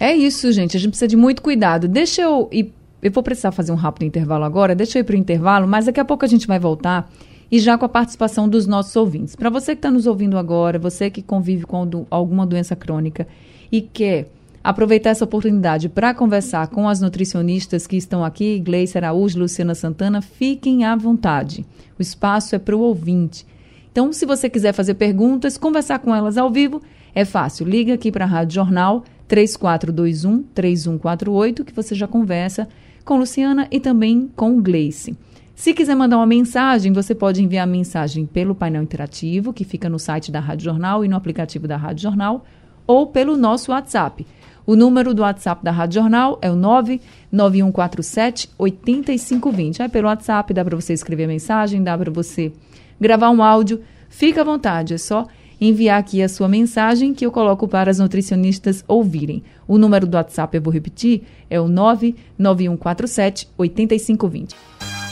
É 0.00 0.14
isso, 0.14 0.50
gente. 0.50 0.78
A 0.78 0.80
gente 0.80 0.90
precisa 0.90 1.08
de 1.08 1.16
muito 1.16 1.42
cuidado. 1.42 1.86
Deixa 1.86 2.22
eu 2.22 2.48
ir. 2.50 2.72
Eu 3.02 3.10
vou 3.10 3.22
precisar 3.22 3.52
fazer 3.52 3.72
um 3.72 3.76
rápido 3.76 4.04
intervalo 4.04 4.44
agora. 4.44 4.74
Deixa 4.74 4.98
eu 4.98 5.00
ir 5.00 5.04
para 5.04 5.14
o 5.14 5.18
intervalo, 5.18 5.66
mas 5.66 5.86
daqui 5.86 6.00
a 6.00 6.04
pouco 6.04 6.24
a 6.24 6.28
gente 6.28 6.46
vai 6.46 6.58
voltar 6.58 7.10
e 7.50 7.58
já 7.58 7.78
com 7.78 7.84
a 7.84 7.88
participação 7.88 8.48
dos 8.48 8.66
nossos 8.66 8.94
ouvintes. 8.96 9.36
Para 9.36 9.50
você 9.50 9.74
que 9.74 9.78
está 9.78 9.90
nos 9.90 10.06
ouvindo 10.06 10.38
agora, 10.38 10.78
você 10.78 11.10
que 11.10 11.22
convive 11.22 11.64
com 11.64 12.06
alguma 12.10 12.46
doença 12.46 12.74
crônica 12.74 13.26
e 13.70 13.80
quer 13.80 14.28
aproveitar 14.62 15.10
essa 15.10 15.24
oportunidade 15.24 15.88
para 15.88 16.12
conversar 16.12 16.66
com 16.68 16.88
as 16.88 17.00
nutricionistas 17.00 17.86
que 17.86 17.96
estão 17.96 18.24
aqui, 18.24 18.58
Gleice 18.58 18.98
Araújo, 18.98 19.38
Luciana 19.38 19.76
Santana, 19.76 20.20
fiquem 20.20 20.84
à 20.84 20.96
vontade. 20.96 21.64
O 21.96 22.02
espaço 22.02 22.56
é 22.56 22.58
para 22.58 22.76
o 22.76 22.80
ouvinte. 22.80 23.46
Então, 23.92 24.12
se 24.12 24.26
você 24.26 24.50
quiser 24.50 24.72
fazer 24.72 24.94
perguntas, 24.94 25.56
conversar 25.56 26.00
com 26.00 26.12
elas 26.12 26.36
ao 26.36 26.50
vivo, 26.50 26.82
é 27.14 27.24
fácil. 27.24 27.64
Liga 27.64 27.94
aqui 27.94 28.10
para 28.10 28.24
a 28.24 28.28
Rádio 28.28 28.56
Jornal 28.56 29.04
3421 29.28 30.42
3148 30.52 31.64
que 31.64 31.72
você 31.72 31.94
já 31.94 32.08
conversa 32.08 32.68
com 33.06 33.16
Luciana 33.16 33.66
e 33.70 33.80
também 33.80 34.30
com 34.36 34.60
Gleice. 34.60 35.16
Se 35.54 35.72
quiser 35.72 35.94
mandar 35.94 36.18
uma 36.18 36.26
mensagem, 36.26 36.92
você 36.92 37.14
pode 37.14 37.42
enviar 37.42 37.64
a 37.64 37.70
mensagem 37.70 38.26
pelo 38.26 38.54
painel 38.54 38.82
interativo, 38.82 39.54
que 39.54 39.64
fica 39.64 39.88
no 39.88 39.98
site 39.98 40.30
da 40.30 40.40
Rádio 40.40 40.66
Jornal 40.66 41.02
e 41.02 41.08
no 41.08 41.16
aplicativo 41.16 41.66
da 41.66 41.78
Rádio 41.78 42.02
Jornal, 42.02 42.44
ou 42.86 43.06
pelo 43.06 43.36
nosso 43.36 43.72
WhatsApp, 43.72 44.26
o 44.66 44.74
número 44.74 45.14
do 45.14 45.22
WhatsApp 45.22 45.62
da 45.64 45.70
Rádio 45.70 46.02
Jornal 46.02 46.38
é 46.42 46.50
o 46.50 46.56
99147 46.56 48.50
8520. 48.58 49.82
Aí 49.82 49.88
pelo 49.88 50.08
WhatsApp 50.08 50.52
dá 50.52 50.64
para 50.64 50.74
você 50.74 50.92
escrever 50.92 51.28
mensagem, 51.28 51.84
dá 51.84 51.96
para 51.96 52.10
você 52.10 52.52
gravar 53.00 53.30
um 53.30 53.44
áudio. 53.44 53.80
Fica 54.08 54.40
à 54.40 54.44
vontade, 54.44 54.94
é 54.94 54.98
só 54.98 55.28
enviar 55.60 55.98
aqui 55.98 56.22
a 56.22 56.28
sua 56.28 56.48
mensagem 56.48 57.14
que 57.14 57.24
eu 57.24 57.32
coloco 57.32 57.66
para 57.66 57.90
as 57.90 57.98
nutricionistas 57.98 58.84
ouvirem. 58.86 59.42
O 59.66 59.78
número 59.78 60.06
do 60.06 60.16
WhatsApp, 60.16 60.56
eu 60.56 60.62
vou 60.62 60.72
repetir, 60.72 61.22
é 61.48 61.60
o 61.60 61.68
99147 61.68 63.48
8520. 63.56 64.54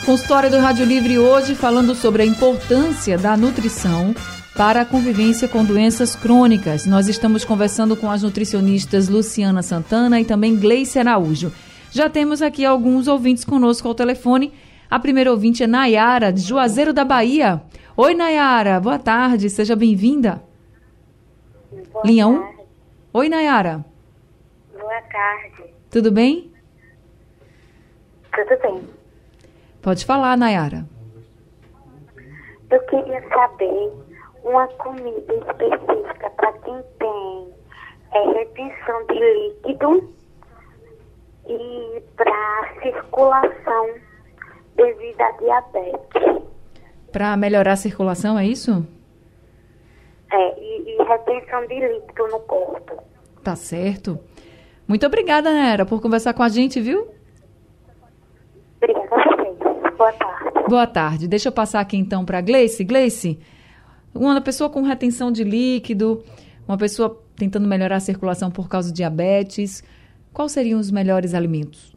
Consultório 0.04 0.50
do 0.50 0.58
Rádio 0.58 0.84
Livre 0.84 1.18
hoje 1.18 1.54
falando 1.54 1.94
sobre 1.94 2.22
a 2.22 2.26
importância 2.26 3.16
da 3.16 3.36
nutrição 3.36 4.14
para 4.54 4.82
a 4.82 4.84
convivência 4.84 5.48
com 5.48 5.64
doenças 5.64 6.14
crônicas. 6.14 6.86
Nós 6.86 7.08
estamos 7.08 7.44
conversando 7.44 7.96
com 7.96 8.10
as 8.10 8.22
nutricionistas 8.22 9.08
Luciana 9.08 9.62
Santana 9.62 10.20
e 10.20 10.24
também 10.24 10.56
Gleice 10.56 10.98
Araújo. 10.98 11.50
Já 11.90 12.10
temos 12.10 12.42
aqui 12.42 12.64
alguns 12.64 13.08
ouvintes 13.08 13.44
conosco 13.44 13.88
ao 13.88 13.94
telefone. 13.94 14.52
A 14.90 14.98
primeira 14.98 15.30
ouvinte 15.30 15.62
é 15.62 15.66
Nayara, 15.66 16.32
de 16.32 16.40
Juazeiro 16.40 16.92
da 16.92 17.04
Bahia. 17.04 17.62
Oi, 17.96 18.14
Nayara, 18.14 18.78
boa 18.80 18.98
tarde, 18.98 19.48
seja 19.48 19.74
bem-vinda. 19.74 20.42
Linha 22.04 22.26
1? 22.28 22.54
Oi, 23.14 23.28
Nayara. 23.28 23.84
Boa 24.72 25.02
tarde. 25.02 25.74
Tudo 25.90 26.12
bem? 26.12 26.52
Tudo 28.34 28.60
bem. 28.60 28.82
Pode 29.80 30.04
falar, 30.04 30.36
Nayara. 30.36 30.84
Eu 32.70 32.80
queria 32.86 33.22
saber 33.28 33.92
uma 34.42 34.66
comida 34.68 35.34
específica 35.34 36.30
para 36.30 36.52
quem 36.52 36.82
tem 36.98 37.54
é, 38.12 38.38
retenção 38.38 39.06
de 39.06 39.14
líquido 39.14 40.14
e 41.46 42.02
para 42.16 42.74
circulação 42.82 43.83
à 45.24 45.32
diabetes. 45.32 46.42
Para 47.10 47.36
melhorar 47.36 47.72
a 47.72 47.76
circulação, 47.76 48.38
é 48.38 48.46
isso? 48.46 48.86
É, 50.32 50.60
e, 50.60 50.94
e, 50.94 51.04
retenção 51.04 51.66
de 51.66 51.74
líquido 51.74 52.26
no 52.28 52.40
corpo. 52.40 53.02
Tá 53.42 53.54
certo. 53.54 54.18
Muito 54.86 55.06
obrigada, 55.06 55.52
Nera, 55.52 55.86
por 55.86 56.00
conversar 56.00 56.34
com 56.34 56.42
a 56.42 56.48
gente, 56.48 56.80
viu? 56.80 57.06
Obrigada 58.76 59.08
a 59.10 59.36
vocês. 59.36 59.96
Boa 59.96 60.12
tarde. 60.12 60.68
Boa 60.68 60.86
tarde. 60.86 61.28
Deixa 61.28 61.48
eu 61.48 61.52
passar 61.52 61.80
aqui 61.80 61.96
então 61.96 62.24
para 62.24 62.40
Gleice. 62.40 62.84
Gleice, 62.84 63.38
uma 64.14 64.40
pessoa 64.40 64.68
com 64.68 64.82
retenção 64.82 65.30
de 65.30 65.44
líquido, 65.44 66.22
uma 66.66 66.76
pessoa 66.76 67.22
tentando 67.36 67.68
melhorar 67.68 67.96
a 67.96 68.00
circulação 68.00 68.50
por 68.50 68.68
causa 68.68 68.88
de 68.88 68.96
diabetes, 68.96 69.84
quais 70.32 70.52
seriam 70.52 70.80
os 70.80 70.90
melhores 70.90 71.34
alimentos? 71.34 71.93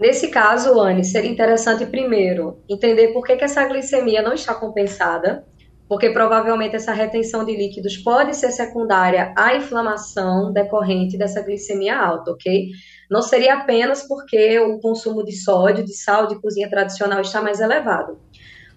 Nesse 0.00 0.28
caso, 0.28 0.80
Anne, 0.80 1.04
seria 1.04 1.30
interessante 1.30 1.84
primeiro 1.84 2.62
entender 2.66 3.08
por 3.08 3.22
que, 3.22 3.36
que 3.36 3.44
essa 3.44 3.66
glicemia 3.66 4.22
não 4.22 4.32
está 4.32 4.54
compensada, 4.54 5.44
porque 5.86 6.08
provavelmente 6.08 6.74
essa 6.74 6.94
retenção 6.94 7.44
de 7.44 7.54
líquidos 7.54 7.98
pode 7.98 8.34
ser 8.34 8.50
secundária 8.50 9.34
à 9.36 9.54
inflamação 9.54 10.54
decorrente 10.54 11.18
dessa 11.18 11.42
glicemia 11.42 11.98
alta, 11.98 12.30
ok? 12.30 12.70
Não 13.10 13.20
seria 13.20 13.56
apenas 13.56 14.08
porque 14.08 14.58
o 14.58 14.80
consumo 14.80 15.22
de 15.22 15.32
sódio, 15.32 15.84
de 15.84 15.92
sal 15.92 16.26
de 16.28 16.40
cozinha 16.40 16.70
tradicional 16.70 17.20
está 17.20 17.42
mais 17.42 17.60
elevado. 17.60 18.18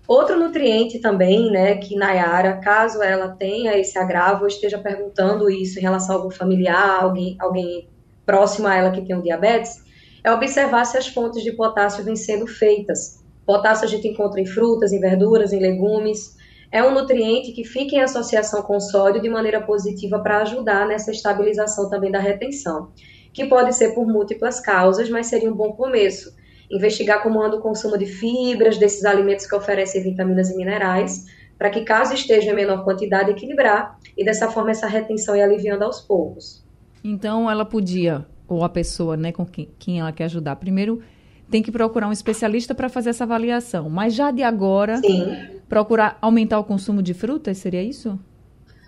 Outro 0.06 0.38
nutriente 0.38 1.00
também, 1.00 1.50
né, 1.50 1.78
que 1.78 1.96
Nayara, 1.96 2.58
caso 2.58 3.02
ela 3.02 3.30
tenha 3.30 3.78
esse 3.78 3.98
agravo, 3.98 4.46
esteja 4.46 4.78
perguntando 4.78 5.50
isso 5.50 5.80
em 5.80 5.82
relação 5.82 6.16
a 6.16 6.18
algum 6.18 6.32
familiar, 6.32 7.02
alguém, 7.02 7.38
alguém 7.40 7.88
próximo 8.26 8.68
a 8.68 8.76
ela 8.76 8.92
que 8.92 9.02
tem 9.02 9.16
o 9.16 9.22
diabetes, 9.22 9.83
é 10.24 10.32
observar 10.32 10.86
se 10.86 10.98
as 10.98 11.08
fontes 11.08 11.44
de 11.44 11.52
potássio 11.52 12.04
vêm 12.04 12.16
sendo 12.16 12.48
feitas. 12.48 13.24
Potássio 13.46 13.86
a 13.86 13.90
gente 13.90 14.08
encontra 14.08 14.40
em 14.40 14.46
frutas, 14.46 14.94
em 14.94 15.00
verduras, 15.00 15.52
em 15.52 15.60
legumes. 15.60 16.38
É 16.72 16.84
um 16.84 16.94
nutriente 16.94 17.52
que 17.52 17.64
fica 17.64 17.96
em 17.96 18.02
associação 18.02 18.62
com 18.62 18.80
sódio 18.80 19.22
de 19.22 19.30
maneira 19.30 19.62
positiva 19.62 20.20
para 20.20 20.42
ajudar 20.42 20.88
nessa 20.88 21.12
estabilização 21.12 21.90
também 21.90 22.12
da 22.12 22.20
retenção, 22.20 22.92
que 23.34 23.46
pode 23.46 23.76
ser 23.76 23.94
por 23.94 24.08
múltiplas 24.08 24.60
causas, 24.60 25.10
mas 25.10 25.28
seria 25.28 25.52
um 25.52 25.56
bom 25.56 25.74
começo 25.74 26.34
investigar 26.76 27.22
como 27.22 27.42
anda 27.42 27.58
o 27.58 27.62
consumo 27.62 27.98
de 27.98 28.06
fibras, 28.06 28.78
desses 28.78 29.06
alimentos 29.06 29.46
que 29.46 29.56
oferecem 29.56 30.02
vitaminas 30.02 30.50
e 30.50 30.58
minerais, 30.58 31.26
para 31.58 31.70
que, 31.70 31.82
caso 31.82 32.14
esteja 32.14 32.52
em 32.52 32.56
menor 32.56 32.84
quantidade, 32.84 33.32
equilibrar 33.32 33.98
e 34.18 34.26
dessa 34.26 34.50
forma 34.50 34.72
essa 34.72 34.88
retenção 34.88 35.36
ir 35.36 35.42
aliviando 35.42 35.84
aos 35.84 36.02
poucos. 36.02 36.66
Então, 37.04 37.50
ela 37.50 37.64
podia, 37.64 38.26
ou 38.48 38.64
a 38.64 38.70
pessoa 38.70 39.16
né, 39.18 39.32
com 39.32 39.46
quem, 39.46 39.70
quem 39.80 40.00
ela 40.00 40.12
quer 40.12 40.26
ajudar, 40.26 40.56
primeiro 40.56 41.02
tem 41.50 41.62
que 41.62 41.72
procurar 41.72 42.08
um 42.08 42.12
especialista 42.12 42.74
para 42.74 42.90
fazer 42.90 43.12
essa 43.12 43.26
avaliação, 43.26 43.90
mas 43.90 44.14
já 44.14 44.32
de 44.32 44.42
agora, 44.42 44.98
Sim. 44.98 45.60
procurar 45.70 46.18
aumentar 46.22 46.60
o 46.60 46.64
consumo 46.64 47.04
de 47.04 47.14
frutas, 47.14 47.58
seria 47.58 47.84
isso? 47.84 48.20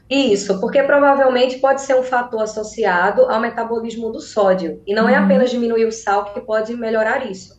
Isso, 0.10 0.60
porque 0.60 0.82
provavelmente 0.84 1.58
pode 1.58 1.82
ser 1.82 1.96
um 1.96 2.04
fator 2.04 2.42
associado 2.42 3.24
ao 3.24 3.40
metabolismo 3.40 4.12
do 4.12 4.20
sódio. 4.20 4.82
E 4.86 4.94
não 4.94 5.10
é 5.10 5.14
uhum. 5.14 5.18
é 5.18 5.24
apenas 5.24 5.50
diminuir 5.50 5.86
o 5.86 5.92
sal 5.92 6.26
que 6.26 6.42
pode 6.42 6.76
melhorar 6.76 7.30
isso 7.30 7.56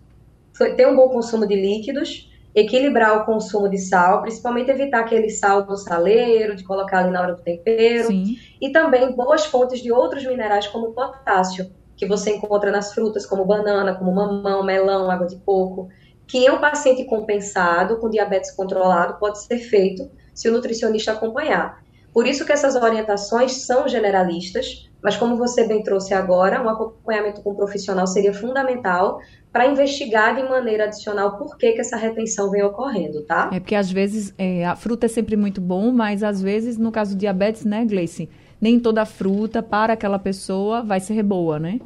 ter 0.64 0.86
um 0.86 0.96
bom 0.96 1.08
consumo 1.08 1.46
de 1.46 1.54
líquidos 1.54 2.30
equilibrar 2.54 3.18
o 3.18 3.26
consumo 3.26 3.68
de 3.68 3.76
sal, 3.76 4.22
principalmente 4.22 4.70
evitar 4.70 5.00
aquele 5.00 5.28
sal 5.28 5.66
do 5.66 5.76
saleiro, 5.76 6.56
de 6.56 6.64
colocar 6.64 7.00
ali 7.00 7.10
na 7.10 7.20
hora 7.20 7.34
do 7.34 7.42
tempero, 7.42 8.06
Sim. 8.06 8.38
e 8.58 8.72
também 8.72 9.12
boas 9.12 9.44
fontes 9.44 9.82
de 9.82 9.92
outros 9.92 10.24
minerais 10.24 10.66
como 10.68 10.94
potássio, 10.94 11.70
que 11.96 12.06
você 12.06 12.36
encontra 12.36 12.70
nas 12.70 12.92
frutas 12.92 13.24
como 13.24 13.44
banana, 13.44 13.94
como 13.94 14.14
mamão, 14.14 14.62
melão, 14.62 15.10
água 15.10 15.26
de 15.26 15.36
coco, 15.36 15.88
que 16.26 16.38
em 16.38 16.50
um 16.50 16.58
paciente 16.58 17.04
compensado 17.04 17.98
com 17.98 18.10
diabetes 18.10 18.50
controlado 18.50 19.18
pode 19.18 19.42
ser 19.42 19.58
feito 19.58 20.10
se 20.34 20.48
o 20.48 20.52
nutricionista 20.52 21.12
acompanhar. 21.12 21.82
Por 22.12 22.26
isso 22.26 22.44
que 22.46 22.52
essas 22.52 22.74
orientações 22.74 23.66
são 23.66 23.86
generalistas, 23.86 24.88
mas 25.02 25.16
como 25.16 25.36
você 25.36 25.66
bem 25.66 25.82
trouxe 25.82 26.14
agora, 26.14 26.62
um 26.62 26.68
acompanhamento 26.68 27.42
com 27.42 27.50
um 27.50 27.54
profissional 27.54 28.06
seria 28.06 28.32
fundamental 28.32 29.20
para 29.52 29.66
investigar 29.66 30.34
de 30.34 30.42
maneira 30.42 30.84
adicional 30.84 31.36
por 31.36 31.56
que, 31.56 31.72
que 31.72 31.80
essa 31.80 31.96
retenção 31.96 32.50
vem 32.50 32.62
ocorrendo, 32.62 33.22
tá? 33.22 33.50
É 33.52 33.60
porque 33.60 33.74
às 33.74 33.90
vezes 33.90 34.34
é, 34.38 34.64
a 34.64 34.74
fruta 34.74 35.06
é 35.06 35.08
sempre 35.08 35.36
muito 35.36 35.60
bom, 35.60 35.92
mas 35.92 36.22
às 36.22 36.42
vezes, 36.42 36.76
no 36.76 36.90
caso 36.90 37.14
do 37.14 37.18
diabetes, 37.18 37.64
né, 37.64 37.84
Gleice? 37.84 38.28
Nem 38.60 38.80
toda 38.80 39.04
fruta 39.04 39.62
para 39.62 39.92
aquela 39.92 40.18
pessoa 40.18 40.82
vai 40.82 41.00
ser 41.00 41.22
boa, 41.22 41.58
né? 41.58 41.80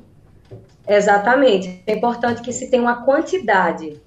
Exatamente. 0.87 1.83
É 1.87 1.95
importante 1.95 2.43
que 2.43 2.53
se 2.53 2.71
tenha 2.71 2.83
uma 2.83 3.05
quantidade. 3.05 4.01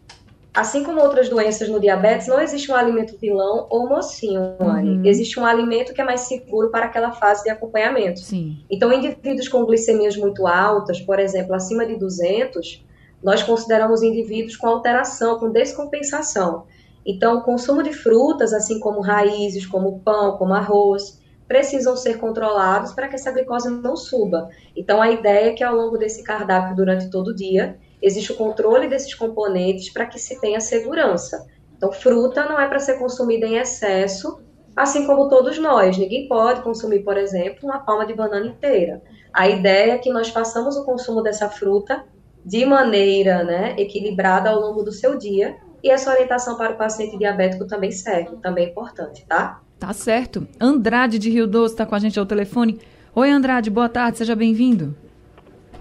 Assim 0.54 0.84
como 0.84 1.02
outras 1.02 1.30
doenças 1.30 1.68
no 1.68 1.80
diabetes, 1.80 2.28
não 2.28 2.40
existe 2.40 2.72
um 2.72 2.76
alimento 2.76 3.18
vilão 3.18 3.66
ou 3.72 3.90
mocinho, 3.90 4.56
Anne. 4.60 4.98
Uhum. 4.98 5.06
Existe 5.06 5.40
um 5.40 5.46
alimento 5.46 5.94
que 5.94 6.02
é 6.02 6.04
mais 6.04 6.22
seguro 6.22 6.70
para 6.70 6.86
aquela 6.86 7.12
fase 7.12 7.44
de 7.44 7.50
acompanhamento. 7.50 8.20
Sim. 8.20 8.60
Então, 8.70 8.94
indivíduos 8.94 9.48
com 9.48 9.66
glicemias 9.66 10.16
muito 10.16 10.46
altas, 10.46 11.02
por 11.02 11.20
exemplo, 11.20 11.56
acima 11.56 11.86
de 11.88 11.96
200, 11.96 12.86
nós 13.24 13.42
consideramos 13.42 14.04
indivíduos 14.04 14.56
com 14.56 14.68
alteração, 14.68 15.40
com 15.40 15.50
descompensação. 15.50 16.66
Então, 17.04 17.40
o 17.40 17.42
consumo 17.42 17.82
de 17.82 17.92
frutas, 17.92 18.54
assim 18.54 18.80
como 18.80 19.02
raízes, 19.02 19.66
como 19.66 20.00
pão, 20.00 20.38
como 20.38 20.54
arroz, 20.54 21.20
precisam 21.48 21.96
ser 21.96 22.18
controlados 22.18 22.94
para 22.94 23.08
que 23.08 23.16
essa 23.16 23.32
glicose 23.32 23.70
não 23.70 23.96
suba. 23.96 24.50
Então, 24.76 25.02
a 25.02 25.12
ideia 25.12 25.50
é 25.50 25.54
que 25.54 25.64
ao 25.64 25.76
longo 25.76 25.98
desse 25.98 26.24
cardápio, 26.24 26.76
durante 26.76 27.10
todo 27.10 27.30
o 27.30 27.36
dia, 27.36 27.78
existe 28.02 28.32
o 28.32 28.36
controle 28.36 28.88
desses 28.88 29.14
componentes 29.14 29.92
para 29.92 30.06
que 30.06 30.20
se 30.20 30.40
tenha 30.40 30.60
segurança. 30.60 31.46
Então, 31.78 31.92
fruta 31.92 32.46
não 32.46 32.60
é 32.60 32.68
para 32.68 32.80
ser 32.80 32.98
consumida 32.98 33.46
em 33.46 33.58
excesso, 33.58 34.42
assim 34.76 35.06
como 35.06 35.30
todos 35.30 35.58
nós. 35.60 35.98
Ninguém 35.98 36.28
pode 36.28 36.62
consumir, 36.62 37.00
por 37.00 37.18
exemplo, 37.18 37.60
uma 37.64 37.80
palma 37.80 38.06
de 38.06 38.14
banana 38.14 38.46
inteira. 38.46 39.02
A 39.34 39.50
ideia 39.50 39.94
é 39.94 39.98
que 39.98 40.12
nós 40.12 40.30
façamos 40.30 40.78
o 40.78 40.86
consumo 40.86 41.22
dessa 41.22 41.50
fruta 41.50 42.06
de 42.46 42.66
maneira 42.66 43.44
né, 43.44 43.76
equilibrada 43.78 44.50
ao 44.50 44.60
longo 44.60 44.84
do 44.84 44.92
seu 44.92 45.18
dia. 45.18 45.58
E 45.84 45.90
essa 45.90 46.12
orientação 46.12 46.56
para 46.56 46.74
o 46.74 46.78
paciente 46.78 47.18
diabético 47.18 47.68
também 47.68 47.92
serve, 47.92 48.38
também 48.38 48.68
é 48.68 48.70
importante, 48.70 49.26
tá? 49.26 49.62
Tá 49.84 49.92
certo. 49.92 50.48
Andrade 50.62 51.20
de 51.20 51.30
Rio 51.30 51.46
Doce 51.46 51.74
está 51.74 51.86
com 51.86 51.94
a 51.94 52.00
gente 52.00 52.18
ao 52.18 52.26
telefone. 52.26 52.80
Oi, 53.14 53.30
Andrade, 53.30 53.70
boa 53.70 53.90
tarde, 53.90 54.18
seja 54.20 54.34
bem-vindo. 54.34 54.96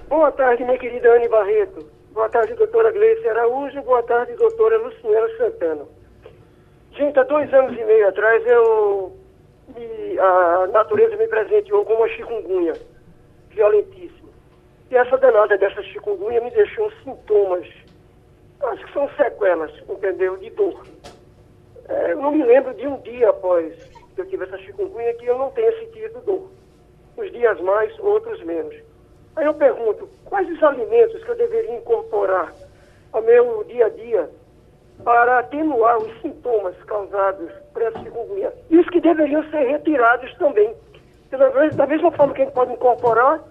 Boa 0.08 0.32
tarde, 0.32 0.64
minha 0.64 0.76
querida 0.76 1.08
Anne 1.14 1.28
Barreto. 1.28 1.86
Boa 2.12 2.28
tarde, 2.28 2.52
doutora 2.54 2.90
Gleice 2.90 3.28
Araújo. 3.28 3.80
Boa 3.82 4.02
tarde, 4.02 4.32
doutora 4.34 4.76
Luciana 4.78 5.28
Santana. 5.38 5.82
Gente, 6.96 7.16
há 7.16 7.22
dois 7.22 7.54
anos 7.54 7.78
e 7.78 7.84
meio 7.84 8.08
atrás, 8.08 8.44
eu, 8.44 9.12
me- 9.68 10.18
a 10.18 10.66
natureza 10.72 11.14
me 11.16 11.28
presenteou 11.28 11.84
com 11.84 11.92
uma 11.94 12.08
chikungunya 12.08 12.72
violentíssima. 13.50 14.30
E 14.90 14.96
essa 14.96 15.16
danada 15.16 15.56
dessa 15.56 15.80
chikungunya 15.80 16.40
me 16.40 16.50
deixou 16.50 16.90
sintomas, 17.04 17.68
acho 18.64 18.84
que 18.84 18.92
são 18.94 19.08
sequelas, 19.16 19.70
entendeu, 19.88 20.36
de 20.38 20.50
dor. 20.50 20.82
É, 21.88 22.12
eu 22.12 22.16
não 22.16 22.32
me 22.32 22.44
lembro 22.44 22.74
de 22.74 22.86
um 22.86 22.96
dia 23.00 23.28
após 23.30 23.91
que 24.14 24.20
eu 24.20 24.26
tive 24.26 24.44
essa 24.44 24.58
chikungunya 24.58 25.14
que 25.14 25.26
eu 25.26 25.38
não 25.38 25.50
tenha 25.50 25.72
sentido 25.78 26.20
dor. 26.24 26.50
Uns 27.16 27.30
dias 27.32 27.60
mais, 27.60 27.98
outros 27.98 28.42
menos. 28.44 28.74
Aí 29.36 29.46
eu 29.46 29.54
pergunto, 29.54 30.08
quais 30.24 30.48
os 30.50 30.62
alimentos 30.62 31.22
que 31.22 31.30
eu 31.30 31.36
deveria 31.36 31.76
incorporar 31.76 32.52
ao 33.12 33.22
meu 33.22 33.64
dia 33.64 33.86
a 33.86 33.88
dia 33.88 34.30
para 35.04 35.38
atenuar 35.38 35.98
os 35.98 36.20
sintomas 36.20 36.74
causados 36.86 37.50
por 37.72 37.82
essa 37.82 37.98
chikungunya? 38.00 38.52
E 38.70 38.78
os 38.78 38.88
que 38.88 39.00
deveriam 39.00 39.42
ser 39.50 39.66
retirados 39.66 40.34
também. 40.36 40.74
Da 41.76 41.86
mesma 41.86 42.12
forma 42.12 42.34
que 42.34 42.42
a 42.42 42.44
gente 42.44 42.54
pode 42.54 42.72
incorporar, 42.72 43.42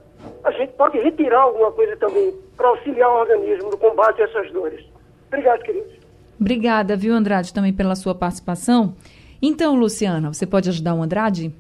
a 0.44 0.52
gente 0.52 0.74
pode 0.74 1.00
retirar 1.00 1.42
alguma 1.42 1.72
coisa 1.72 1.98
também 1.98 2.32
para 2.56 2.68
auxiliar 2.68 3.10
o 3.10 3.22
organismo 3.22 3.72
no 3.72 3.78
combate 3.78 4.22
a 4.22 4.26
essas 4.26 4.52
dores. 4.52 4.86
Obrigado, 5.28 5.64
queridos. 5.64 5.94
Obrigada, 6.40 6.96
viu, 6.96 7.14
Andrade, 7.14 7.54
também 7.54 7.74
pela 7.74 7.96
sua 7.96 8.14
participação. 8.14 8.96
Então, 9.42 9.76
Luciana, 9.76 10.32
você 10.32 10.46
pode 10.46 10.70
ajudar 10.70 10.94
o 10.94 11.02
Andrade? 11.02 11.52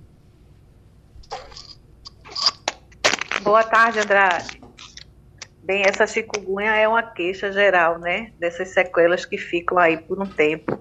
Boa 3.41 3.63
tarde, 3.63 3.99
Andrade. 3.99 4.61
Bem, 5.63 5.83
essa 5.85 6.05
chikungunya 6.05 6.75
é 6.75 6.87
uma 6.87 7.01
queixa 7.01 7.51
geral, 7.51 7.97
né? 7.99 8.33
Dessas 8.39 8.69
sequelas 8.69 9.25
que 9.25 9.37
ficam 9.37 9.77
aí 9.77 9.97
por 9.97 10.21
um 10.21 10.25
tempo 10.25 10.79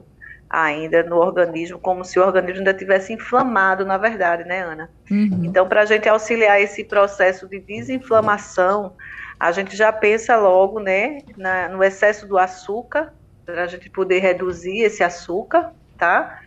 ainda 0.49 1.03
no 1.03 1.17
organismo, 1.17 1.79
como 1.79 2.05
se 2.05 2.19
o 2.19 2.23
organismo 2.25 2.59
ainda 2.59 2.75
tivesse 2.75 3.13
inflamado, 3.13 3.87
na 3.87 3.97
verdade, 3.97 4.45
né, 4.45 4.63
Ana? 4.63 4.91
Uhum. 5.11 5.45
Então, 5.45 5.69
para 5.69 5.83
a 5.83 5.87
gente 5.87 6.09
auxiliar 6.09 6.61
esse 6.61 6.85
processo 6.85 7.49
de 7.49 7.61
desinflamação, 7.61 8.97
a 9.39 9.53
gente 9.53 9.77
já 9.77 9.93
pensa 9.93 10.37
logo, 10.37 10.81
né, 10.81 11.19
na- 11.37 11.69
no 11.69 11.85
excesso 11.85 12.27
do 12.27 12.37
açúcar, 12.37 13.13
para 13.47 13.63
a 13.63 13.67
gente 13.67 13.89
poder 13.89 14.19
reduzir 14.19 14.81
esse 14.81 15.03
açúcar, 15.05 15.73
tá? 15.97 16.40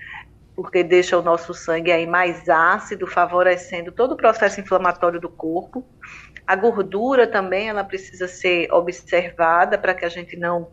Porque 0.55 0.83
deixa 0.83 1.17
o 1.17 1.21
nosso 1.21 1.53
sangue 1.53 1.91
aí 1.91 2.05
mais 2.05 2.47
ácido, 2.47 3.07
favorecendo 3.07 3.91
todo 3.91 4.13
o 4.13 4.17
processo 4.17 4.59
inflamatório 4.59 5.19
do 5.19 5.29
corpo. 5.29 5.83
A 6.45 6.55
gordura 6.55 7.25
também, 7.25 7.69
ela 7.69 7.83
precisa 7.83 8.27
ser 8.27 8.71
observada 8.71 9.77
para 9.77 9.93
que 9.93 10.05
a 10.05 10.09
gente 10.09 10.37
não 10.37 10.69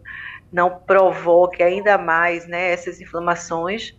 não 0.53 0.81
provoque 0.81 1.63
ainda 1.63 1.97
mais, 1.97 2.45
né, 2.45 2.73
essas 2.73 3.01
inflamações. 3.01 3.97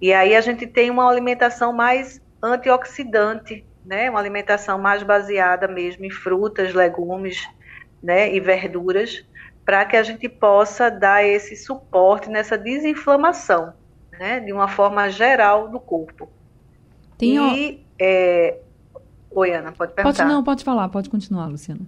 E 0.00 0.14
aí 0.14 0.34
a 0.34 0.40
gente 0.40 0.66
tem 0.66 0.90
uma 0.90 1.08
alimentação 1.08 1.74
mais 1.74 2.22
antioxidante, 2.42 3.66
né? 3.84 4.08
Uma 4.10 4.20
alimentação 4.20 4.78
mais 4.78 5.02
baseada 5.02 5.68
mesmo 5.68 6.04
em 6.04 6.10
frutas, 6.10 6.72
legumes, 6.72 7.46
né, 8.02 8.34
e 8.34 8.40
verduras, 8.40 9.26
para 9.64 9.84
que 9.84 9.96
a 9.96 10.02
gente 10.02 10.28
possa 10.28 10.90
dar 10.90 11.24
esse 11.24 11.56
suporte 11.56 12.28
nessa 12.28 12.58
desinflamação, 12.58 13.72
né, 14.18 14.40
de 14.40 14.52
uma 14.52 14.68
forma 14.68 15.08
geral 15.10 15.68
do 15.68 15.80
corpo. 15.80 16.28
Tem, 17.18 17.36
e 17.36 17.86
é... 17.98 18.58
Oi, 19.30 19.52
Ana, 19.52 19.72
pode 19.72 19.92
perguntar. 19.92 20.22
Pode 20.22 20.32
não, 20.32 20.44
pode 20.44 20.64
falar, 20.64 20.88
pode 20.88 21.10
continuar, 21.10 21.46
Luciana. 21.46 21.80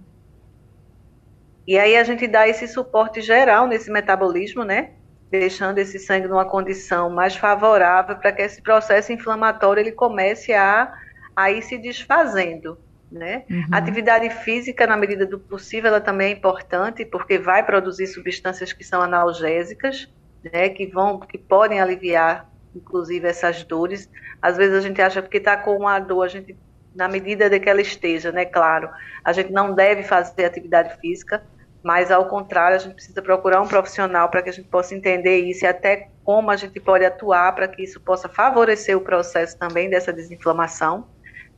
E 1.67 1.77
aí 1.77 1.97
a 1.97 2.03
gente 2.03 2.25
dá 2.27 2.47
esse 2.47 2.67
suporte 2.67 3.21
geral 3.21 3.67
nesse 3.67 3.91
metabolismo, 3.91 4.63
né? 4.63 4.91
Deixando 5.29 5.77
esse 5.79 5.99
sangue 5.99 6.27
numa 6.27 6.45
condição 6.45 7.09
mais 7.09 7.35
favorável 7.35 8.15
para 8.15 8.31
que 8.31 8.41
esse 8.41 8.61
processo 8.61 9.11
inflamatório 9.11 9.81
ele 9.81 9.91
comece 9.91 10.53
a, 10.53 10.93
a 11.35 11.51
ir 11.51 11.61
se 11.61 11.77
desfazendo, 11.77 12.77
né? 13.11 13.43
Uhum. 13.49 13.65
A 13.71 13.77
atividade 13.77 14.29
física, 14.29 14.87
na 14.87 14.95
medida 14.95 15.25
do 15.25 15.37
possível, 15.37 15.89
ela 15.89 15.99
também 15.99 16.29
é 16.29 16.31
importante, 16.31 17.03
porque 17.03 17.37
vai 17.37 17.65
produzir 17.65 18.07
substâncias 18.07 18.71
que 18.71 18.83
são 18.85 19.01
analgésicas, 19.01 20.09
né? 20.43 20.69
Que 20.69 20.87
vão, 20.87 21.19
que 21.19 21.37
podem 21.37 21.79
aliviar, 21.79 22.49
inclusive, 22.75 23.27
essas 23.27 23.63
dores. 23.63 24.09
Às 24.41 24.57
vezes 24.57 24.75
a 24.75 24.81
gente 24.81 25.01
acha 25.01 25.21
que 25.21 25.37
está 25.37 25.57
com 25.57 25.77
uma 25.77 25.99
dor, 25.99 26.23
a 26.23 26.27
gente, 26.27 26.55
na 26.95 27.07
medida 27.07 27.49
de 27.49 27.59
que 27.59 27.69
ela 27.69 27.81
esteja, 27.81 28.31
né? 28.31 28.45
Claro, 28.45 28.89
a 29.23 29.33
gente 29.33 29.51
não 29.51 29.73
deve 29.73 30.03
fazer 30.03 30.45
atividade 30.45 30.99
física, 30.99 31.43
mas 31.83 32.11
ao 32.11 32.27
contrário, 32.27 32.75
a 32.75 32.79
gente 32.79 32.95
precisa 32.95 33.21
procurar 33.21 33.61
um 33.61 33.67
profissional 33.67 34.29
para 34.29 34.41
que 34.41 34.49
a 34.49 34.53
gente 34.53 34.67
possa 34.67 34.95
entender 34.95 35.39
isso 35.39 35.63
e 35.63 35.67
até 35.67 36.09
como 36.23 36.51
a 36.51 36.55
gente 36.55 36.79
pode 36.79 37.05
atuar 37.05 37.53
para 37.53 37.67
que 37.67 37.83
isso 37.83 38.01
possa 38.01 38.27
favorecer 38.27 38.97
o 38.97 39.01
processo 39.01 39.57
também 39.57 39.89
dessa 39.89 40.11
desinflamação 40.11 41.07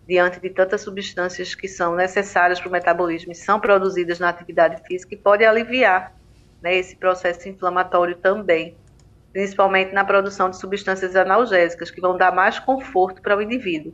diante 0.08 0.40
de 0.40 0.50
tantas 0.50 0.82
substâncias 0.82 1.54
que 1.54 1.68
são 1.68 1.96
necessárias 1.96 2.60
para 2.60 2.68
o 2.68 2.72
metabolismo 2.72 3.32
e 3.32 3.36
são 3.36 3.60
produzidas 3.60 4.20
na 4.20 4.30
atividade 4.30 4.82
física 4.88 5.14
e 5.14 5.18
pode 5.18 5.46
aliviar 5.46 6.19
né, 6.62 6.76
esse 6.78 6.96
processo 6.96 7.48
inflamatório 7.50 8.18
também, 8.18 8.78
principalmente 9.34 9.94
na 9.94 10.04
produção 10.06 10.50
de 10.50 10.58
substâncias 10.58 11.16
analgésicas 11.16 11.92
que 11.92 12.02
vão 12.02 12.18
dar 12.18 12.34
mais 12.34 12.60
conforto 12.60 13.22
para 13.22 13.38
o 13.38 13.42
indivíduo. 13.42 13.94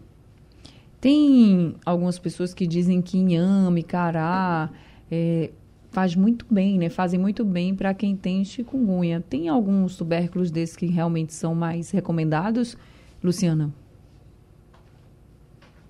Tem 0.99 1.75
algumas 1.85 2.17
pessoas 2.17 2.53
que 2.53 2.65
dizem 2.65 3.01
que 3.01 3.17
inhame, 3.17 3.83
cará, 3.83 4.71
é, 5.11 5.51
faz 5.91 6.15
muito 6.15 6.45
bem, 6.51 6.79
né? 6.79 6.89
Fazem 6.89 7.19
muito 7.19 7.45
bem 7.45 7.75
para 7.75 7.93
quem 7.93 8.15
tem 8.17 8.43
chikungunya. 8.43 9.21
Tem 9.29 9.47
alguns 9.49 9.95
tubérculos 9.97 10.49
desses 10.51 10.75
que 10.75 10.87
realmente 10.87 11.33
são 11.33 11.53
mais 11.53 11.91
recomendados, 11.91 12.77
Luciana? 13.23 13.71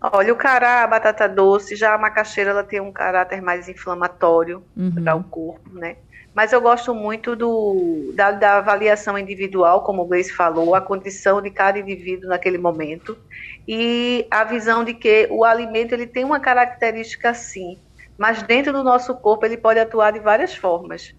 Olha, 0.02 0.34
o 0.34 0.36
cará, 0.38 0.84
a 0.84 0.88
batata 0.88 1.28
doce, 1.28 1.76
já 1.76 1.94
a 1.96 1.98
macaxeira, 1.98 2.52
ela 2.52 2.64
tem 2.64 2.80
um 2.80 2.92
caráter 2.92 3.42
mais 3.42 3.68
inflamatório 3.68 4.64
Uhum. 4.76 4.92
para 4.92 5.16
o 5.16 5.24
corpo, 5.24 5.74
né? 5.74 5.98
Mas 6.36 6.52
eu 6.52 6.60
gosto 6.60 6.94
muito 6.94 7.34
do, 7.34 8.12
da, 8.14 8.30
da 8.32 8.58
avaliação 8.58 9.18
individual, 9.18 9.84
como 9.84 10.02
o 10.02 10.06
Gleice 10.06 10.34
falou, 10.34 10.76
a 10.76 10.82
condição 10.82 11.42
de 11.42 11.50
cada 11.50 11.80
indivíduo 11.80 12.28
naquele 12.28 12.58
momento, 12.58 13.18
e 13.66 14.28
a 14.30 14.44
visão 14.44 14.84
de 14.84 14.94
que 14.94 15.30
o 15.32 15.46
alimento 15.46 15.94
ele 15.94 16.06
tem 16.06 16.26
uma 16.26 16.42
característica 16.42 17.34
sim, 17.34 17.80
mas 18.18 18.44
dentro 18.44 18.74
do 18.74 18.84
nosso 18.84 19.16
corpo 19.16 19.46
ele 19.46 19.56
pode 19.56 19.80
atuar 19.80 20.12
de 20.12 20.20
várias 20.20 20.54
formas. 20.54 21.16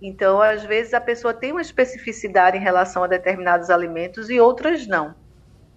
Então, 0.00 0.40
às 0.40 0.64
vezes, 0.64 0.94
a 0.94 1.00
pessoa 1.00 1.34
tem 1.34 1.52
uma 1.52 1.62
especificidade 1.62 2.56
em 2.56 2.60
relação 2.60 3.04
a 3.04 3.06
determinados 3.06 3.68
alimentos 3.68 4.30
e 4.30 4.40
outras 4.40 4.86
não. 4.86 5.14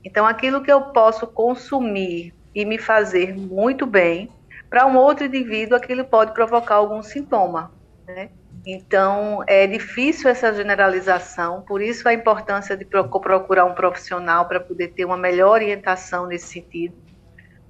Então, 0.03 0.25
aquilo 0.25 0.63
que 0.63 0.71
eu 0.71 0.81
posso 0.93 1.27
consumir 1.27 2.33
e 2.55 2.63
me 2.63 2.77
fazer 2.77 3.35
muito 3.35 3.85
bem, 3.85 4.31
para 4.69 4.87
um 4.87 4.95
outro 4.95 5.25
indivíduo, 5.25 5.77
aquilo 5.77 6.05
pode 6.05 6.33
provocar 6.33 6.75
algum 6.75 7.03
sintoma. 7.03 7.71
Né? 8.05 8.29
Então, 8.69 9.41
é 9.47 9.65
difícil 9.65 10.29
essa 10.29 10.53
generalização, 10.53 11.61
por 11.61 11.81
isso 11.81 12.05
a 12.09 12.13
importância 12.13 12.75
de 12.75 12.83
procurar 12.83 13.63
um 13.63 13.73
profissional 13.73 14.45
para 14.45 14.59
poder 14.59 14.89
ter 14.89 15.05
uma 15.05 15.15
melhor 15.15 15.51
orientação 15.51 16.27
nesse 16.27 16.47
sentido, 16.47 16.93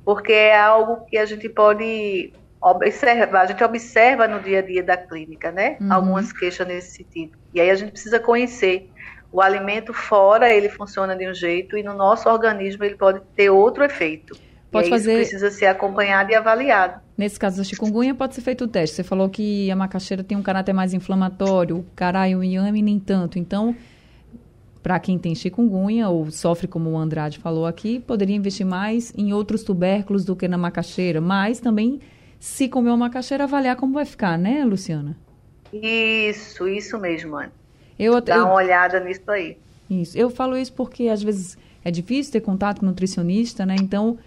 porque 0.04 0.34
é 0.34 0.60
algo 0.60 1.06
que 1.06 1.16
a 1.16 1.26
gente 1.28 1.48
pode 1.50 2.34
observar, 2.60 3.42
a 3.42 3.46
gente 3.46 3.64
observa 3.64 4.28
no 4.28 4.40
dia 4.40 4.58
a 4.58 4.62
dia 4.64 4.82
da 4.82 4.98
clínica, 4.98 5.52
né? 5.52 5.78
Uhum. 5.80 5.94
Algumas 5.94 6.34
queixas 6.34 6.68
nesse 6.68 6.96
sentido. 6.96 7.38
E 7.54 7.62
aí 7.62 7.70
a 7.70 7.76
gente 7.76 7.92
precisa 7.92 8.20
conhecer. 8.20 8.90
O 9.32 9.40
alimento 9.40 9.94
fora, 9.94 10.52
ele 10.52 10.68
funciona 10.68 11.16
de 11.16 11.30
um 11.30 11.34
jeito 11.34 11.78
e 11.78 11.84
no 11.84 11.94
nosso 11.94 12.28
organismo 12.28 12.84
ele 12.84 12.96
pode 12.96 13.22
ter 13.36 13.52
outro 13.52 13.84
efeito. 13.84 14.36
Pode 14.72 14.90
fazer. 14.90 15.16
precisa 15.16 15.50
ser 15.50 15.68
acompanhado 15.68 16.32
e 16.32 16.36
avaliado. 16.36 17.02
Nesse 17.18 17.40
caso 17.40 17.58
da 17.58 17.64
chikungunya, 17.64 18.14
pode 18.14 18.36
ser 18.36 18.42
feito 18.42 18.66
o 18.66 18.68
teste. 18.68 18.98
Você 18.98 19.04
falou 19.04 19.30
que 19.30 19.72
a 19.72 19.76
macaxeira 19.76 20.24
tem 20.24 20.38
um 20.38 20.42
caráter 20.42 20.74
mais 20.74 20.94
inflamatório, 20.94 21.78
o 21.78 22.28
e 22.28 22.36
o 22.36 22.44
inhame 22.44 22.82
nem 22.82 23.00
tanto. 23.00 23.40
Então, 23.40 23.76
para 24.84 25.00
quem 25.00 25.18
tem 25.18 25.34
chikungunya 25.34 26.10
ou 26.10 26.30
sofre, 26.30 26.68
como 26.68 26.92
o 26.92 26.98
Andrade 26.98 27.40
falou 27.40 27.66
aqui, 27.66 28.00
poderia 28.00 28.36
investir 28.36 28.66
mais 28.66 29.14
em 29.18 29.34
outros 29.34 29.64
tubérculos 29.64 30.26
do 30.26 30.36
que 30.36 30.48
na 30.48 30.58
macaxeira. 30.58 31.22
Mas 31.22 31.60
também, 31.60 32.00
se 32.40 32.68
comer 32.68 32.90
uma 32.90 32.98
macaxeira, 32.98 33.46
avaliar 33.46 33.78
como 33.78 33.94
vai 33.94 34.06
ficar, 34.06 34.38
né, 34.38 34.64
Luciana? 34.66 35.18
Isso, 35.74 36.68
isso 36.68 36.98
mesmo, 37.00 37.32
mano. 37.32 37.52
Eu, 37.98 38.22
Dá 38.22 38.36
eu, 38.36 38.46
uma 38.46 38.54
olhada 38.54 39.00
nisso 39.00 39.30
aí. 39.32 39.58
Isso. 39.90 40.18
Eu 40.18 40.30
falo 40.30 40.58
isso 40.58 40.74
porque, 40.74 41.08
às 41.08 41.24
vezes, 41.24 41.58
é 41.84 41.90
difícil 41.90 42.34
ter 42.34 42.42
contato 42.42 42.80
com 42.80 42.86
nutricionista, 42.86 43.66
né? 43.66 43.76
Então 43.80 44.18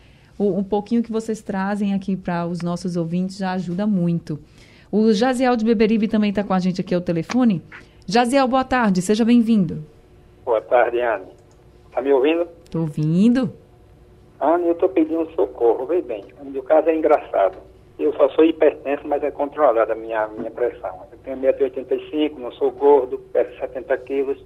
o, 0.41 0.57
um 0.57 0.65
pouquinho 0.65 1.03
que 1.03 1.13
vocês 1.13 1.43
trazem 1.43 1.93
aqui 1.93 2.17
para 2.17 2.47
os 2.47 2.63
nossos 2.63 2.97
ouvintes 2.97 3.37
já 3.37 3.53
ajuda 3.53 3.87
muito. 3.87 4.39
O 4.91 5.13
Jaziel 5.13 5.55
de 5.55 5.67
Beberibe 5.67 6.09
também 6.09 6.31
está 6.31 6.43
com 6.43 6.55
a 6.55 6.59
gente 6.59 6.81
aqui 6.81 6.95
ao 6.95 7.03
telefone. 7.03 7.63
Jaziel, 8.07 8.49
boa 8.49 8.65
tarde, 8.65 9.03
seja 9.03 9.23
bem-vindo. 9.23 9.85
Boa 10.43 10.63
tarde, 10.63 10.99
Anne. 10.99 11.27
Está 11.87 12.01
me 12.01 12.11
ouvindo? 12.11 12.49
Estou 12.65 12.81
ouvindo. 12.81 13.53
Anne, 14.41 14.69
eu 14.69 14.73
estou 14.73 14.89
pedindo 14.89 15.31
socorro, 15.33 15.85
vê 15.85 16.01
bem. 16.01 16.25
O 16.41 16.47
meu 16.47 16.63
caso 16.63 16.89
é 16.89 16.97
engraçado. 16.97 17.59
Eu 17.99 18.15
só 18.15 18.31
sou 18.31 18.43
hipertenso, 18.43 19.07
mas 19.07 19.23
é 19.23 19.31
controlada 19.31 19.93
a 19.93 19.97
minha, 19.97 20.27
minha 20.29 20.51
pressão. 20.51 21.03
Eu 21.13 21.19
tenho 21.19 21.37
1,85m, 21.37 22.39
não 22.39 22.51
sou 22.53 22.71
gordo, 22.71 23.19
peso 23.31 23.55
70 23.59 23.99
quilos. 23.99 24.43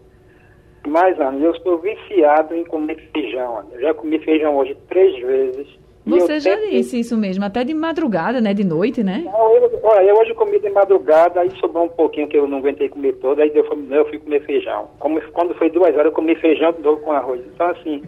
Mas, 0.88 1.18
Anne, 1.20 1.44
eu 1.44 1.52
estou 1.52 1.78
viciado 1.78 2.52
em 2.52 2.64
comer 2.64 2.96
feijão. 3.12 3.64
Eu 3.72 3.80
já 3.80 3.94
comi 3.94 4.18
feijão 4.18 4.57
hoje 4.57 4.76
três 4.88 5.16
vezes 5.22 5.84
você 6.07 6.38
já 6.38 6.55
disse 6.57 7.01
isso 7.01 7.17
mesmo, 7.17 7.45
até 7.45 7.64
de 7.64 7.73
madrugada, 7.73 8.40
né? 8.40 8.53
De 8.53 8.62
noite, 8.62 9.03
né? 9.03 9.23
Não, 9.25 9.57
eu, 9.57 9.81
olha, 9.83 10.05
eu 10.05 10.17
hoje 10.17 10.35
comi 10.35 10.59
de 10.59 10.69
madrugada, 10.69 11.40
aí 11.40 11.51
sobrou 11.59 11.85
um 11.85 11.88
pouquinho 11.88 12.29
que 12.29 12.37
eu 12.37 12.47
não 12.47 12.59
aguentei 12.59 12.90
comer 12.90 13.14
todo, 13.14 13.40
aí 13.40 13.51
eu, 13.55 13.64
eu 13.90 14.09
fui 14.09 14.19
comer 14.19 14.45
feijão. 14.45 14.88
Como, 14.99 15.21
quando 15.33 15.55
foi 15.55 15.71
duas 15.71 15.95
horas, 15.95 16.07
eu 16.07 16.12
comi 16.12 16.35
feijão 16.37 16.73
de 16.73 16.83
novo 16.83 17.01
com 17.01 17.12
arroz. 17.12 17.40
Então, 17.55 17.69
assim, 17.69 18.03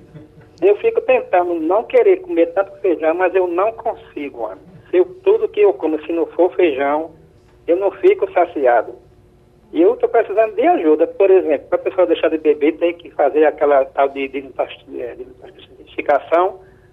eu 0.61 0.77
fico 0.77 1.01
tentando 1.01 1.55
não 1.55 1.85
querer 1.85 2.19
comer 2.19 2.53
tanto 2.53 2.73
feijão, 2.81 3.15
mas 3.15 3.35
eu 3.35 3.47
não 3.47 3.73
consigo, 3.73 4.43
mano. 4.43 4.61
Se 4.91 4.99
eu, 4.99 5.05
tudo 5.23 5.49
que 5.49 5.61
eu 5.61 5.73
como, 5.73 5.99
se 6.05 6.13
não 6.13 6.27
for 6.27 6.55
feijão, 6.55 7.13
eu 7.67 7.77
não 7.77 7.91
fico 7.93 8.31
saciado. 8.33 8.95
E 9.73 9.83
eu 9.83 9.95
estou 9.95 10.09
precisando 10.09 10.55
de 10.55 10.63
ajuda. 10.67 11.07
Por 11.07 11.31
exemplo, 11.31 11.67
para 11.69 11.79
a 11.79 11.83
pessoa 11.83 12.07
deixar 12.07 12.29
de 12.29 12.39
beber, 12.39 12.77
tem 12.77 12.95
que 12.95 13.11
fazer 13.11 13.45
aquela 13.47 13.85
tal 13.87 14.09
de, 14.09 14.29
de, 14.29 14.43
de, 14.43 14.49
de, 14.49 15.25
de, 15.25 15.85
de 15.85 15.95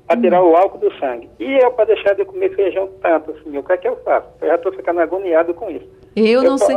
para 0.07 0.19
tirar 0.19 0.43
o 0.43 0.55
álcool 0.55 0.79
do 0.79 0.93
sangue. 0.99 1.29
E 1.39 1.63
eu, 1.63 1.71
para 1.71 1.85
deixar 1.85 2.13
de 2.13 2.25
comer 2.25 2.55
feijão 2.55 2.89
tanto, 3.01 3.31
assim, 3.31 3.57
o 3.57 3.63
que 3.63 3.73
é 3.73 3.77
que 3.77 3.87
eu 3.87 3.95
faço? 4.03 4.27
Eu 4.41 4.47
já 4.47 4.55
estou 4.55 4.73
ficando 4.73 4.99
agoniado 4.99 5.53
com 5.53 5.69
isso. 5.69 5.87
Eu, 6.15 6.25
eu 6.25 6.43
não 6.43 6.57
sei. 6.57 6.75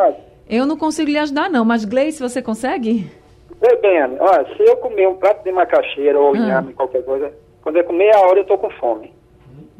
Eu 0.48 0.64
não 0.64 0.76
consigo 0.76 1.10
lhe 1.10 1.18
ajudar, 1.18 1.50
não, 1.50 1.64
mas 1.64 1.84
Gleice, 1.84 2.22
você 2.22 2.40
consegue? 2.40 3.10
Bem, 3.60 3.80
bem, 3.80 4.02
olha, 4.20 4.46
se 4.56 4.62
eu 4.62 4.76
comer 4.76 5.08
um 5.08 5.16
prato 5.16 5.42
de 5.42 5.50
macaxeira 5.50 6.18
ou 6.18 6.34
ah. 6.34 6.36
inhame, 6.36 6.72
qualquer 6.74 7.04
coisa, 7.04 7.32
quando 7.62 7.76
eu 7.76 7.84
comer 7.84 8.14
a 8.14 8.20
hora 8.20 8.38
eu 8.38 8.42
estou 8.42 8.58
com 8.58 8.70
fome. 8.70 9.12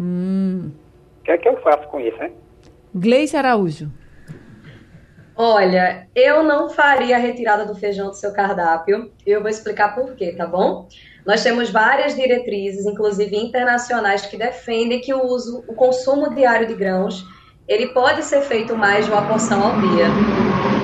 Hum. 0.01 0.73
O 1.21 1.25
que 1.25 1.31
é 1.31 1.39
que 1.39 1.49
eu 1.49 1.57
faço 1.59 1.87
com 1.89 2.01
isso, 2.01 2.21
hein? 2.23 2.33
Gleice 2.95 3.37
Araújo. 3.37 3.91
Olha, 5.37 6.09
eu 6.15 6.43
não 6.43 6.71
faria 6.71 7.17
a 7.17 7.19
retirada 7.19 7.67
do 7.67 7.75
feijão 7.75 8.09
do 8.09 8.15
seu 8.15 8.33
cardápio. 8.33 9.13
Eu 9.27 9.43
vou 9.43 9.51
explicar 9.51 9.95
por 9.95 10.15
quê, 10.15 10.33
tá 10.33 10.47
bom? 10.47 10.89
Nós 11.27 11.43
temos 11.43 11.71
várias 11.71 12.15
diretrizes, 12.15 12.87
inclusive 12.87 13.37
internacionais, 13.37 14.25
que 14.25 14.37
defendem 14.37 15.01
que 15.01 15.12
o 15.12 15.27
uso, 15.27 15.65
o 15.67 15.75
consumo 15.75 16.33
diário 16.33 16.69
de 16.69 16.75
grãos, 16.75 17.25
ele 17.67 17.89
pode 17.89 18.23
ser 18.23 18.43
feito 18.43 18.77
mais 18.77 19.07
de 19.07 19.11
uma 19.11 19.27
porção 19.27 19.61
ao 19.61 19.73
dia. 19.81 20.07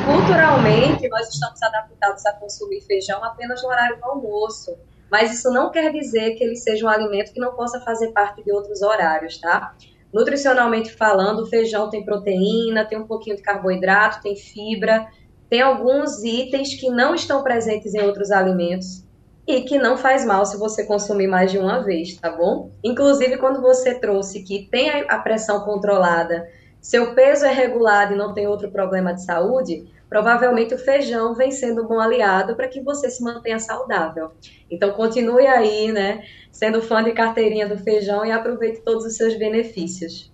Culturalmente, 0.04 1.08
nós 1.08 1.28
estamos 1.28 1.62
adaptados 1.62 2.26
a 2.26 2.32
consumir 2.32 2.80
feijão 2.80 3.22
apenas 3.22 3.62
no 3.62 3.68
horário 3.68 3.96
do 3.96 4.04
almoço, 4.04 4.76
mas 5.08 5.32
isso 5.32 5.48
não 5.52 5.70
quer 5.70 5.92
dizer 5.92 6.32
que 6.32 6.42
ele 6.42 6.56
seja 6.56 6.84
um 6.84 6.88
alimento 6.88 7.32
que 7.32 7.38
não 7.38 7.54
possa 7.54 7.80
fazer 7.80 8.08
parte 8.08 8.42
de 8.42 8.50
outros 8.50 8.82
horários, 8.82 9.38
tá? 9.38 9.76
Nutricionalmente 10.12 10.92
falando, 10.92 11.44
o 11.44 11.46
feijão 11.46 11.88
tem 11.88 12.04
proteína, 12.04 12.84
tem 12.84 12.98
um 12.98 13.06
pouquinho 13.06 13.36
de 13.36 13.42
carboidrato, 13.42 14.20
tem 14.20 14.34
fibra, 14.34 15.06
tem 15.48 15.62
alguns 15.62 16.24
itens 16.24 16.74
que 16.74 16.90
não 16.90 17.14
estão 17.14 17.44
presentes 17.44 17.94
em 17.94 18.00
outros 18.00 18.32
alimentos 18.32 19.04
e 19.46 19.62
que 19.62 19.78
não 19.78 19.96
faz 19.96 20.24
mal 20.24 20.46
se 20.46 20.56
você 20.56 20.84
consumir 20.84 21.26
mais 21.26 21.50
de 21.50 21.58
uma 21.58 21.82
vez, 21.82 22.16
tá 22.16 22.30
bom? 22.30 22.70
Inclusive, 22.82 23.36
quando 23.38 23.60
você 23.60 23.94
trouxe 23.94 24.42
que 24.42 24.68
tem 24.70 25.04
a 25.08 25.18
pressão 25.18 25.60
controlada, 25.60 26.48
seu 26.80 27.14
peso 27.14 27.44
é 27.44 27.52
regulado 27.52 28.14
e 28.14 28.16
não 28.16 28.34
tem 28.34 28.46
outro 28.46 28.70
problema 28.70 29.12
de 29.12 29.24
saúde, 29.24 29.84
provavelmente 30.08 30.74
o 30.74 30.78
feijão 30.78 31.34
vem 31.34 31.50
sendo 31.50 31.84
um 31.84 31.86
bom 31.86 32.00
aliado 32.00 32.54
para 32.54 32.68
que 32.68 32.80
você 32.80 33.10
se 33.10 33.22
mantenha 33.22 33.58
saudável. 33.58 34.32
Então 34.70 34.92
continue 34.92 35.46
aí, 35.46 35.90
né, 35.90 36.22
sendo 36.50 36.82
fã 36.82 37.02
de 37.02 37.12
carteirinha 37.12 37.68
do 37.68 37.78
feijão 37.78 38.24
e 38.24 38.30
aproveite 38.30 38.80
todos 38.82 39.04
os 39.04 39.16
seus 39.16 39.36
benefícios. 39.36 40.32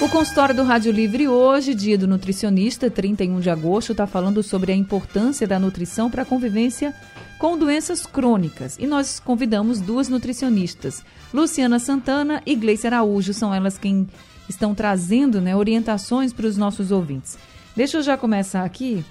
O 0.00 0.08
consultório 0.08 0.54
do 0.54 0.62
Rádio 0.62 0.92
Livre 0.92 1.26
hoje, 1.26 1.74
dia 1.74 1.98
do 1.98 2.06
nutricionista, 2.06 2.88
31 2.88 3.40
de 3.40 3.50
agosto, 3.50 3.90
está 3.90 4.06
falando 4.06 4.44
sobre 4.44 4.70
a 4.70 4.76
importância 4.76 5.44
da 5.44 5.58
nutrição 5.58 6.08
para 6.08 6.22
a 6.22 6.24
convivência 6.24 6.94
com 7.38 7.56
doenças 7.56 8.04
crônicas. 8.04 8.76
E 8.78 8.86
nós 8.86 9.20
convidamos 9.20 9.80
duas 9.80 10.08
nutricionistas, 10.08 11.04
Luciana 11.32 11.78
Santana 11.78 12.42
e 12.44 12.54
Gleice 12.54 12.86
Araújo, 12.86 13.32
são 13.32 13.54
elas 13.54 13.78
quem 13.78 14.08
estão 14.48 14.74
trazendo 14.74 15.40
né, 15.40 15.54
orientações 15.54 16.32
para 16.32 16.46
os 16.46 16.56
nossos 16.56 16.90
ouvintes. 16.90 17.38
Deixa 17.76 17.98
eu 17.98 18.02
já 18.02 18.16
começar 18.16 18.64
aqui 18.64 19.04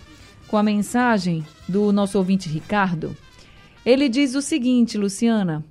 com 0.48 0.58
a 0.58 0.63
mensagem 0.63 1.46
do 1.68 1.92
nosso 1.92 2.18
ouvinte 2.18 2.50
Ricardo. 2.50 3.16
Ele 3.86 4.10
diz 4.10 4.36
o 4.36 4.42
seguinte, 4.42 4.98
Luciana, 4.98 5.63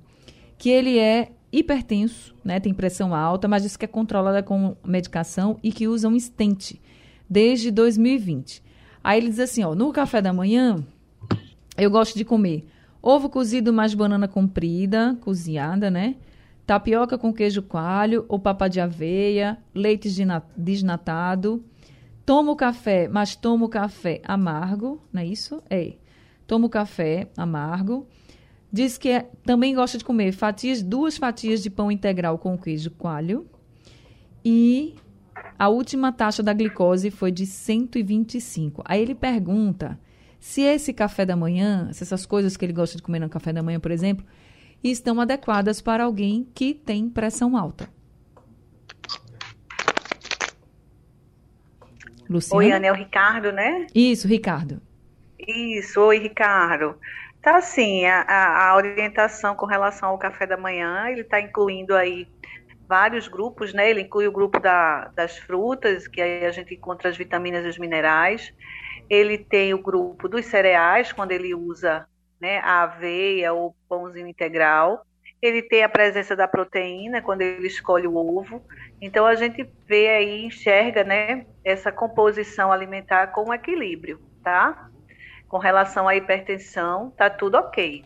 que 0.57 0.69
ele 0.69 0.97
é 0.97 1.31
hipertenso, 1.51 2.33
né, 2.43 2.59
tem 2.59 2.73
pressão 2.73 3.13
alta, 3.13 3.47
mas 3.47 3.63
diz 3.63 3.77
que 3.77 3.85
é 3.85 3.87
controlada 3.87 4.41
com 4.41 4.75
medicação 4.85 5.59
e 5.61 5.71
que 5.71 5.87
usa 5.87 6.07
um 6.07 6.19
stent 6.19 6.75
desde 7.29 7.69
2020. 7.71 8.63
Aí 9.03 9.19
ele 9.19 9.29
diz 9.29 9.39
assim, 9.39 9.63
ó, 9.63 9.75
no 9.75 9.91
café 9.91 10.21
da 10.21 10.33
manhã 10.33 10.83
eu 11.77 11.89
gosto 11.89 12.17
de 12.17 12.25
comer 12.25 12.65
ovo 13.01 13.29
cozido 13.29 13.71
mais 13.71 13.93
banana 13.93 14.27
comprida, 14.27 15.17
cozinhada, 15.21 15.89
né? 15.89 16.15
Tapioca 16.65 17.17
com 17.17 17.31
queijo 17.31 17.61
coalho 17.61 18.25
ou 18.27 18.37
papa 18.37 18.67
de 18.67 18.81
aveia, 18.81 19.57
leite 19.73 20.09
desnatado, 20.57 21.63
Tomo 22.27 22.57
café, 22.57 23.07
mas 23.07 23.37
tomo 23.37 23.69
café 23.69 24.21
amargo, 24.25 25.01
não 25.13 25.21
é 25.21 25.25
isso? 25.25 25.63
É. 25.69 25.93
Tomo 26.45 26.67
café 26.67 27.29
amargo. 27.37 28.05
Diz 28.69 28.97
que 28.97 29.07
é, 29.07 29.29
também 29.45 29.73
gosta 29.73 29.97
de 29.97 30.03
comer 30.03 30.33
fatias, 30.33 30.83
duas 30.83 31.15
fatias 31.15 31.63
de 31.63 31.69
pão 31.69 31.89
integral 31.89 32.37
com 32.37 32.57
queijo 32.57 32.91
coalho. 32.91 33.47
E 34.43 34.93
a 35.57 35.69
última 35.69 36.11
taxa 36.11 36.43
da 36.43 36.51
glicose 36.51 37.09
foi 37.11 37.31
de 37.31 37.45
125. 37.45 38.81
Aí 38.83 39.01
ele 39.01 39.15
pergunta 39.15 39.97
se 40.47 40.61
esse 40.61 40.93
café 40.93 41.25
da 41.25 41.35
manhã, 41.35 41.91
se 41.91 42.03
essas 42.03 42.25
coisas 42.25 42.55
que 42.55 42.63
ele 42.63 42.71
gosta 42.71 42.95
de 42.95 43.03
comer 43.03 43.19
no 43.19 43.27
café 43.27 43.51
da 43.51 43.61
manhã, 43.61 43.81
por 43.81 43.91
exemplo, 43.91 44.25
estão 44.81 45.19
adequadas 45.19 45.81
para 45.81 46.05
alguém 46.05 46.47
que 46.55 46.73
tem 46.73 47.09
pressão 47.09 47.57
alta. 47.57 47.89
Luciana? 52.29 52.63
Oi, 52.63 52.71
Ana, 52.71 52.87
é 52.87 52.91
o 52.93 52.95
Ricardo, 52.95 53.51
né? 53.51 53.87
Isso, 53.93 54.25
Ricardo. 54.25 54.81
Isso, 55.37 55.99
oi, 55.99 56.17
Ricardo. 56.17 56.95
Tá 57.41 57.57
assim, 57.57 58.05
a, 58.05 58.21
a, 58.21 58.69
a 58.69 58.75
orientação 58.77 59.53
com 59.53 59.65
relação 59.65 60.07
ao 60.07 60.17
café 60.17 60.47
da 60.47 60.55
manhã, 60.55 61.09
ele 61.09 61.21
está 61.21 61.41
incluindo 61.41 61.93
aí 61.93 62.25
vários 62.87 63.27
grupos, 63.27 63.73
né? 63.73 63.89
Ele 63.89 63.99
inclui 63.99 64.27
o 64.27 64.31
grupo 64.31 64.61
da, 64.61 65.09
das 65.13 65.37
frutas, 65.37 66.07
que 66.07 66.21
aí 66.21 66.45
a 66.45 66.51
gente 66.51 66.73
encontra 66.73 67.09
as 67.09 67.17
vitaminas 67.17 67.65
e 67.65 67.67
os 67.67 67.77
minerais. 67.77 68.53
Ele 69.09 69.37
tem 69.37 69.73
o 69.73 69.81
grupo 69.81 70.27
dos 70.27 70.45
cereais, 70.45 71.11
quando 71.11 71.31
ele 71.31 71.53
usa 71.53 72.07
né, 72.39 72.59
a 72.59 72.83
aveia 72.83 73.53
ou 73.53 73.75
pãozinho 73.87 74.27
integral. 74.27 75.05
Ele 75.41 75.61
tem 75.61 75.83
a 75.83 75.89
presença 75.89 76.35
da 76.35 76.47
proteína, 76.47 77.21
quando 77.21 77.41
ele 77.41 77.67
escolhe 77.67 78.07
o 78.07 78.15
ovo. 78.15 78.61
Então 78.99 79.25
a 79.25 79.35
gente 79.35 79.67
vê 79.85 80.09
aí, 80.09 80.45
enxerga, 80.45 81.03
né, 81.03 81.45
essa 81.63 81.91
composição 81.91 82.71
alimentar 82.71 83.27
com 83.27 83.53
equilíbrio, 83.53 84.19
tá? 84.43 84.89
Com 85.47 85.57
relação 85.57 86.07
à 86.07 86.15
hipertensão, 86.15 87.11
tá 87.11 87.29
tudo 87.29 87.55
ok. 87.55 88.03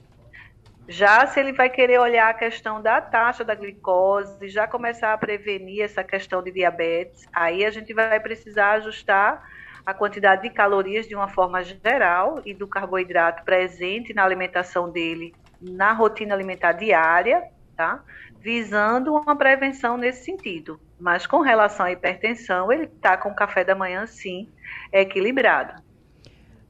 Já 0.88 1.26
se 1.26 1.40
ele 1.40 1.54
vai 1.54 1.70
querer 1.70 2.00
olhar 2.00 2.30
a 2.30 2.34
questão 2.34 2.82
da 2.82 3.00
taxa 3.00 3.46
da 3.46 3.56
glicose, 3.56 4.50
já 4.50 4.68
começar 4.68 5.14
a 5.14 5.18
prevenir 5.18 5.84
essa 5.84 6.04
questão 6.04 6.44
de 6.44 6.52
diabetes, 6.52 7.28
aí 7.32 7.64
a 7.64 7.72
gente 7.72 7.94
vai 7.94 8.20
precisar 8.20 8.72
ajustar 8.74 9.42
a 9.86 9.94
quantidade 9.94 10.44
de 10.44 10.50
calorias 10.50 11.08
de 11.08 11.15
uma 11.15 11.28
forma 11.28 11.63
geral 11.63 12.41
e 12.46 12.54
do 12.54 12.67
carboidrato 12.67 13.44
presente 13.44 14.13
na 14.13 14.24
alimentação 14.24 14.89
dele, 14.89 15.34
na 15.62 15.94
rotina 15.94 16.34
alimentar 16.34 16.74
diária, 16.74 17.44
tá? 17.76 18.04
Visando 18.39 19.13
uma 19.13 19.36
prevenção 19.36 19.98
nesse 19.98 20.26
sentido. 20.26 20.80
Mas 21.00 21.26
com 21.26 21.41
relação 21.41 21.86
à 21.86 21.91
hipertensão, 21.91 22.72
ele 22.72 22.84
está 22.84 23.17
com 23.17 23.30
o 23.30 23.36
café 23.36 23.63
da 23.63 23.76
manhã, 23.76 24.06
sim, 24.06 24.48
equilibrado. 24.91 25.82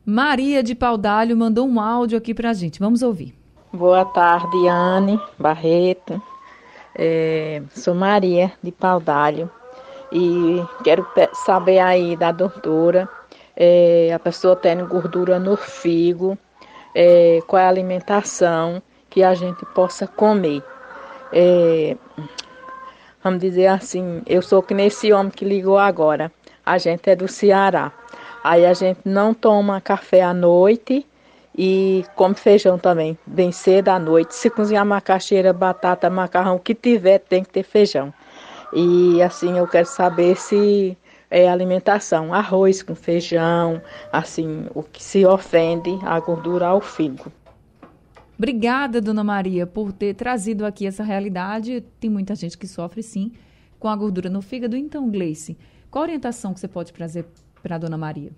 Maria 0.05 0.63
de 0.63 0.73
Paudalho 0.73 1.37
mandou 1.37 1.67
um 1.67 1.79
áudio 1.79 2.17
aqui 2.17 2.33
para 2.33 2.49
a 2.49 2.53
gente. 2.53 2.79
Vamos 2.79 3.01
ouvir. 3.01 3.35
Boa 3.71 4.03
tarde, 4.03 4.67
Anne 4.67 5.19
Barreto. 5.37 6.21
É, 6.95 7.61
sou 7.69 7.95
Maria 7.95 8.51
de 8.61 8.71
Paudalho 8.71 9.49
e 10.11 10.63
quero 10.83 11.07
saber 11.45 11.79
aí 11.79 12.15
da 12.15 12.31
doutora, 12.31 13.07
é, 13.55 14.11
a 14.13 14.19
pessoa 14.19 14.55
tem 14.55 14.83
gordura 14.85 15.39
no 15.39 15.55
figo, 15.55 16.37
é, 16.93 17.39
qual 17.47 17.61
é 17.61 17.65
a 17.65 17.69
alimentação 17.69 18.81
que 19.09 19.23
a 19.23 19.33
gente 19.33 19.65
possa 19.67 20.07
comer. 20.07 20.63
É, 21.31 21.95
vamos 23.23 23.39
dizer 23.39 23.67
assim, 23.67 24.21
eu 24.25 24.41
sou 24.41 24.61
que 24.61 24.73
nesse 24.73 25.13
homem 25.13 25.31
que 25.31 25.45
ligou 25.45 25.77
agora, 25.77 26.31
a 26.65 26.77
gente 26.77 27.09
é 27.09 27.15
do 27.15 27.27
Ceará. 27.27 27.91
Aí 28.43 28.65
a 28.65 28.73
gente 28.73 29.01
não 29.05 29.33
toma 29.33 29.79
café 29.79 30.21
à 30.21 30.33
noite 30.33 31.05
e 31.55 32.03
come 32.15 32.33
feijão 32.33 32.77
também, 32.77 33.17
bem 33.25 33.51
cedo 33.51 33.89
à 33.89 33.99
noite. 33.99 34.33
Se 34.33 34.49
cozinhar 34.49 34.85
macaxeira, 34.85 35.53
batata, 35.53 36.09
macarrão, 36.09 36.55
o 36.55 36.59
que 36.59 36.73
tiver, 36.73 37.19
tem 37.19 37.43
que 37.43 37.49
ter 37.49 37.63
feijão. 37.63 38.13
E 38.73 39.21
assim, 39.21 39.57
eu 39.57 39.67
quero 39.67 39.87
saber 39.87 40.37
se 40.37 40.97
é 41.29 41.47
alimentação, 41.49 42.33
arroz 42.33 42.83
com 42.83 42.93
feijão, 42.93 43.81
assim, 44.11 44.67
o 44.75 44.83
que 44.83 45.03
se 45.03 45.25
ofende 45.25 45.97
a 46.03 46.19
gordura 46.19 46.67
ao 46.67 46.81
fígado. 46.81 47.31
Obrigada, 48.37 48.99
dona 48.99 49.23
Maria, 49.23 49.67
por 49.67 49.93
ter 49.93 50.15
trazido 50.15 50.65
aqui 50.65 50.87
essa 50.87 51.03
realidade. 51.03 51.81
Tem 51.99 52.09
muita 52.09 52.33
gente 52.33 52.57
que 52.57 52.67
sofre, 52.67 53.03
sim, 53.03 53.31
com 53.79 53.87
a 53.87 53.95
gordura 53.95 54.29
no 54.29 54.41
fígado. 54.41 54.75
Então, 54.75 55.09
Gleice, 55.09 55.57
qual 55.89 56.03
a 56.03 56.07
orientação 56.07 56.53
que 56.53 56.59
você 56.59 56.67
pode 56.67 56.91
trazer 56.91 57.25
para 57.61 57.75
a 57.75 57.77
dona 57.77 57.97
Maria? 57.97 58.31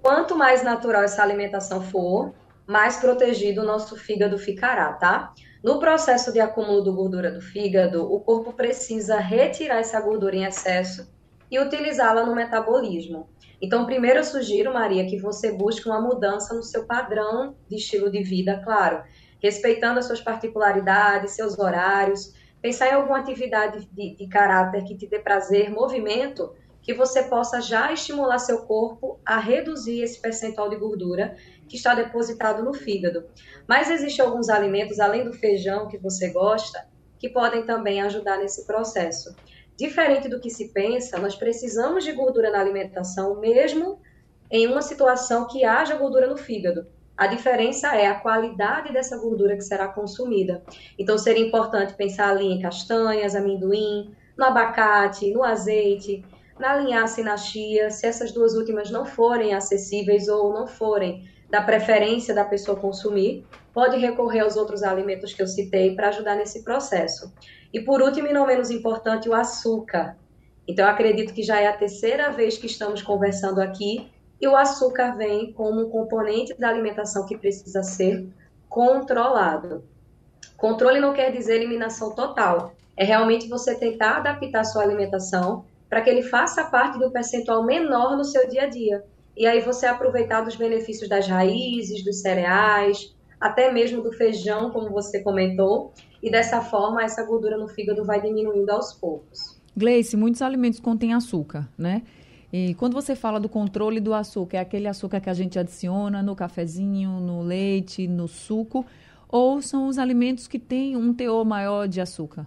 Quanto 0.00 0.36
mais 0.36 0.62
natural 0.62 1.02
essa 1.02 1.22
alimentação 1.22 1.82
for, 1.82 2.32
mais 2.66 2.98
protegido 2.98 3.62
o 3.62 3.64
nosso 3.64 3.96
fígado 3.96 4.38
ficará, 4.38 4.92
tá? 4.92 5.32
No 5.62 5.80
processo 5.80 6.32
de 6.32 6.38
acúmulo 6.38 6.84
de 6.84 6.90
gordura 6.90 7.32
do 7.32 7.40
fígado, 7.40 8.12
o 8.12 8.20
corpo 8.20 8.52
precisa 8.52 9.18
retirar 9.18 9.78
essa 9.78 10.00
gordura 10.00 10.36
em 10.36 10.44
excesso 10.44 11.12
e 11.50 11.58
utilizá-la 11.58 12.24
no 12.24 12.34
metabolismo. 12.34 13.28
Então, 13.60 13.84
primeiro 13.84 14.20
eu 14.20 14.24
sugiro, 14.24 14.72
Maria, 14.72 15.06
que 15.06 15.18
você 15.18 15.50
busque 15.50 15.88
uma 15.88 16.00
mudança 16.00 16.54
no 16.54 16.62
seu 16.62 16.86
padrão 16.86 17.56
de 17.68 17.76
estilo 17.76 18.08
de 18.08 18.22
vida, 18.22 18.62
claro, 18.64 19.02
respeitando 19.42 19.98
as 19.98 20.04
suas 20.04 20.20
particularidades, 20.20 21.32
seus 21.32 21.58
horários, 21.58 22.32
pensar 22.62 22.88
em 22.88 22.92
alguma 22.92 23.18
atividade 23.18 23.88
de, 23.92 24.14
de 24.14 24.28
caráter 24.28 24.84
que 24.84 24.96
te 24.96 25.08
dê 25.08 25.18
prazer, 25.18 25.70
movimento, 25.70 26.52
que 26.80 26.94
você 26.94 27.24
possa 27.24 27.60
já 27.60 27.92
estimular 27.92 28.38
seu 28.38 28.62
corpo 28.62 29.20
a 29.26 29.38
reduzir 29.38 30.02
esse 30.02 30.22
percentual 30.22 30.70
de 30.70 30.76
gordura 30.76 31.36
que 31.68 31.76
está 31.76 31.94
depositado 31.94 32.64
no 32.64 32.72
fígado. 32.72 33.26
Mas 33.66 33.90
existem 33.90 34.24
alguns 34.24 34.48
alimentos, 34.48 34.98
além 34.98 35.24
do 35.24 35.32
feijão 35.32 35.86
que 35.86 35.98
você 35.98 36.30
gosta, 36.30 36.88
que 37.18 37.28
podem 37.28 37.64
também 37.64 38.00
ajudar 38.00 38.38
nesse 38.38 38.66
processo. 38.66 39.34
Diferente 39.76 40.28
do 40.28 40.40
que 40.40 40.50
se 40.50 40.72
pensa, 40.72 41.18
nós 41.18 41.36
precisamos 41.36 42.02
de 42.02 42.12
gordura 42.12 42.50
na 42.50 42.60
alimentação, 42.60 43.38
mesmo 43.38 44.00
em 44.50 44.66
uma 44.66 44.82
situação 44.82 45.46
que 45.46 45.64
haja 45.64 45.94
gordura 45.94 46.26
no 46.26 46.36
fígado. 46.36 46.86
A 47.16 47.26
diferença 47.26 47.94
é 47.96 48.06
a 48.06 48.20
qualidade 48.20 48.92
dessa 48.92 49.18
gordura 49.18 49.56
que 49.56 49.62
será 49.62 49.88
consumida. 49.88 50.62
Então, 50.98 51.18
seria 51.18 51.44
importante 51.44 51.94
pensar 51.94 52.30
ali 52.30 52.46
em 52.46 52.60
castanhas, 52.60 53.34
amendoim, 53.34 54.14
no 54.36 54.44
abacate, 54.44 55.32
no 55.32 55.42
azeite, 55.42 56.24
na 56.58 56.76
linhaça 56.76 57.20
e 57.20 57.24
na 57.24 57.36
chia, 57.36 57.90
se 57.90 58.06
essas 58.06 58.32
duas 58.32 58.54
últimas 58.54 58.90
não 58.90 59.04
forem 59.04 59.54
acessíveis 59.54 60.28
ou 60.28 60.52
não 60.52 60.66
forem 60.66 61.28
da 61.48 61.62
preferência 61.62 62.34
da 62.34 62.44
pessoa 62.44 62.78
consumir, 62.78 63.46
pode 63.72 63.96
recorrer 63.96 64.40
aos 64.40 64.56
outros 64.56 64.82
alimentos 64.82 65.32
que 65.32 65.42
eu 65.42 65.46
citei 65.46 65.94
para 65.94 66.08
ajudar 66.08 66.36
nesse 66.36 66.62
processo. 66.62 67.32
E 67.72 67.80
por 67.80 68.02
último 68.02 68.28
e 68.28 68.32
não 68.32 68.46
menos 68.46 68.70
importante, 68.70 69.28
o 69.28 69.34
açúcar. 69.34 70.16
Então, 70.66 70.86
acredito 70.86 71.32
que 71.32 71.42
já 71.42 71.60
é 71.60 71.66
a 71.66 71.76
terceira 71.76 72.30
vez 72.30 72.58
que 72.58 72.66
estamos 72.66 73.00
conversando 73.00 73.60
aqui 73.60 74.10
e 74.40 74.46
o 74.46 74.56
açúcar 74.56 75.16
vem 75.16 75.52
como 75.52 75.86
um 75.86 75.90
componente 75.90 76.54
da 76.58 76.68
alimentação 76.68 77.24
que 77.24 77.36
precisa 77.36 77.82
ser 77.82 78.28
controlado. 78.68 79.82
Controle 80.56 81.00
não 81.00 81.14
quer 81.14 81.32
dizer 81.32 81.56
eliminação 81.56 82.14
total, 82.14 82.74
é 82.96 83.04
realmente 83.04 83.48
você 83.48 83.74
tentar 83.74 84.16
adaptar 84.18 84.60
a 84.60 84.64
sua 84.64 84.82
alimentação 84.82 85.64
para 85.88 86.00
que 86.00 86.10
ele 86.10 86.22
faça 86.22 86.64
parte 86.64 87.02
um 87.02 87.10
percentual 87.10 87.64
menor 87.64 88.16
no 88.16 88.24
seu 88.24 88.48
dia 88.48 88.64
a 88.64 88.66
dia. 88.66 89.04
E 89.38 89.46
aí 89.46 89.60
você 89.60 89.86
aproveitar 89.86 90.40
dos 90.40 90.56
benefícios 90.56 91.08
das 91.08 91.28
raízes, 91.28 92.04
dos 92.04 92.20
cereais, 92.20 93.14
até 93.40 93.72
mesmo 93.72 94.02
do 94.02 94.12
feijão, 94.12 94.70
como 94.70 94.90
você 94.90 95.22
comentou, 95.22 95.92
e 96.20 96.28
dessa 96.28 96.60
forma 96.60 97.04
essa 97.04 97.24
gordura 97.24 97.56
no 97.56 97.68
fígado 97.68 98.04
vai 98.04 98.20
diminuindo 98.20 98.68
aos 98.70 98.92
poucos. 98.94 99.56
Gleice, 99.76 100.16
muitos 100.16 100.42
alimentos 100.42 100.80
contêm 100.80 101.14
açúcar, 101.14 101.68
né? 101.78 102.02
E 102.52 102.74
quando 102.74 102.94
você 102.94 103.14
fala 103.14 103.38
do 103.38 103.48
controle 103.48 104.00
do 104.00 104.12
açúcar, 104.12 104.56
é 104.56 104.60
aquele 104.60 104.88
açúcar 104.88 105.20
que 105.20 105.30
a 105.30 105.34
gente 105.34 105.56
adiciona 105.56 106.20
no 106.20 106.34
cafezinho, 106.34 107.20
no 107.20 107.40
leite, 107.40 108.08
no 108.08 108.26
suco, 108.26 108.84
ou 109.28 109.62
são 109.62 109.86
os 109.86 109.98
alimentos 109.98 110.48
que 110.48 110.58
têm 110.58 110.96
um 110.96 111.14
teor 111.14 111.44
maior 111.44 111.86
de 111.86 112.00
açúcar? 112.00 112.44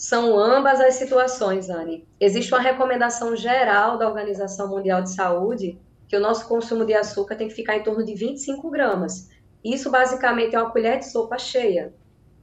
São 0.00 0.38
ambas 0.38 0.80
as 0.80 0.94
situações, 0.94 1.68
Anne. 1.68 2.08
Existe 2.18 2.54
uma 2.54 2.60
recomendação 2.62 3.36
geral 3.36 3.98
da 3.98 4.08
Organização 4.08 4.66
Mundial 4.66 5.02
de 5.02 5.10
Saúde 5.10 5.78
que 6.08 6.16
o 6.16 6.20
nosso 6.20 6.48
consumo 6.48 6.86
de 6.86 6.94
açúcar 6.94 7.36
tem 7.36 7.48
que 7.48 7.54
ficar 7.54 7.76
em 7.76 7.82
torno 7.82 8.02
de 8.02 8.14
25 8.14 8.70
gramas. 8.70 9.28
Isso 9.62 9.90
basicamente 9.90 10.56
é 10.56 10.58
uma 10.58 10.70
colher 10.70 11.00
de 11.00 11.10
sopa 11.10 11.36
cheia. 11.36 11.92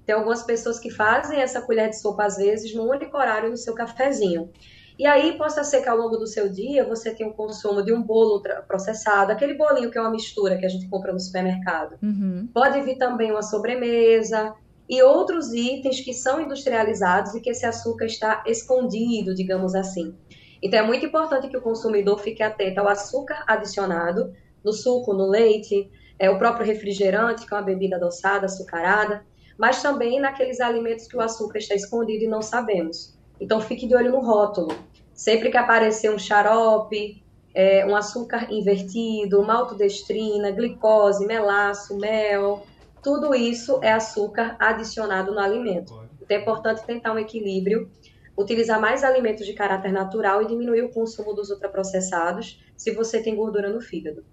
Tem 0.06 0.13
algumas 0.13 0.43
pessoas 0.43 0.78
que 0.78 0.91
fazem 0.91 1.41
essa 1.41 1.60
colher 1.60 1.89
de 1.89 2.00
sopa 2.00 2.26
às 2.26 2.38
vezes 2.38 2.76
no 2.76 2.88
único 2.88 3.17
horário 3.17 3.50
no 3.50 3.58
seu 3.58 3.74
cafezinho. 3.74 4.52
E 5.00 5.08
aí 5.08 5.36
possa 5.36 5.63
ser 5.63 5.82
que 5.82 5.89
ao 5.89 5.98
longo 5.98 6.15
do 6.15 6.28
seu 6.28 6.50
dia 6.50 6.88
você 6.88 7.10
tenha 7.10 7.28
o 7.28 7.34
consumo 7.34 7.82
de 7.82 7.91
um 7.91 8.04
bolo 8.04 8.39
processado, 8.67 9.32
aquele 9.32 9.56
bolinho 9.56 9.89
que 9.89 9.98
é 9.98 10.02
uma 10.02 10.12
mistura 10.12 10.58
que 10.58 10.65
a 10.65 10.70
gente 10.70 10.88
compra 10.88 11.12
no 11.12 11.20
supermercado. 11.20 11.98
Uhum. 12.04 12.48
Pode 12.54 12.80
vir 12.82 13.00
também 13.00 13.32
uma 13.32 13.41
sobremesa, 13.41 14.54
e 14.89 15.02
outros 15.04 15.54
itens 15.54 16.00
que 16.00 16.13
são 16.13 16.41
industrializados 16.41 17.36
e 17.36 17.41
que 17.41 17.50
esse 17.50 17.65
açúcar 17.65 18.06
está 18.06 18.43
escondido, 18.45 19.36
digamos 19.36 19.76
assim. 19.76 20.15
Então 20.62 20.80
é 20.80 20.84
muito 20.84 21.06
importante 21.06 21.50
que 21.50 21.58
o 21.58 21.62
consumidor 21.62 22.19
fique 22.19 22.41
atento 22.41 22.80
ao 22.80 22.88
açúcar 22.88 23.43
adicionado 23.47 24.34
no 24.63 24.73
suco, 24.73 25.13
no 25.13 25.28
leite, 25.28 25.89
é, 26.17 26.30
o 26.30 26.38
próprio 26.38 26.65
refrigerante, 26.65 27.45
que 27.45 27.54
é 27.54 27.58
uma 27.58 27.63
bebida 27.63 27.97
adoçada, 27.97 28.45
açucarada, 28.45 29.23
mas 29.58 29.82
também 29.82 30.19
naqueles 30.19 30.60
alimentos 30.60 31.08
que 31.08 31.17
o 31.17 31.21
açúcar 31.21 31.60
está 31.60 31.76
escondido 31.76 32.23
e 32.23 32.28
não 32.28 32.41
sabemos. 32.41 33.17
Então 33.39 33.60
fique 33.62 33.88
de 33.88 33.95
olho 33.95 34.12
no 34.12 34.19
rótulo. 34.19 34.76
Sempre 35.13 35.50
que 35.50 35.58
aparecer 35.58 36.12
um 36.12 36.19
xarope, 36.19 37.23
é, 37.54 37.86
um 37.86 37.95
açúcar 37.95 38.52
invertido, 38.52 39.43
maltodestrina, 39.43 40.52
glicose, 40.52 41.26
melaço, 41.26 41.97
mel, 41.97 42.63
tudo 43.02 43.34
isso 43.34 43.80
é 43.82 43.92
açúcar 43.92 44.56
adicionado 44.60 45.32
no 45.32 45.40
alimento. 45.40 45.94
Então 46.22 46.38
é 46.38 46.42
importante 46.42 46.86
tentar 46.86 47.14
um 47.14 47.20
equilíbrio 47.20 47.90
utilizar 48.38 48.80
mais 48.80 49.04
alimentos 49.04 49.46
de 49.46 49.54
caráter 49.54 49.92
natural 49.92 50.44
e 50.44 50.48
diminuir 50.48 50.84
o 50.84 50.90
consumo 50.90 51.34
dos 51.34 51.50
ultraprocessados 51.50 52.62
se 52.78 52.92
você 52.92 53.22
tem 53.22 53.36
gordura 53.36 53.74
no 53.74 53.82
fígado. 53.82 54.24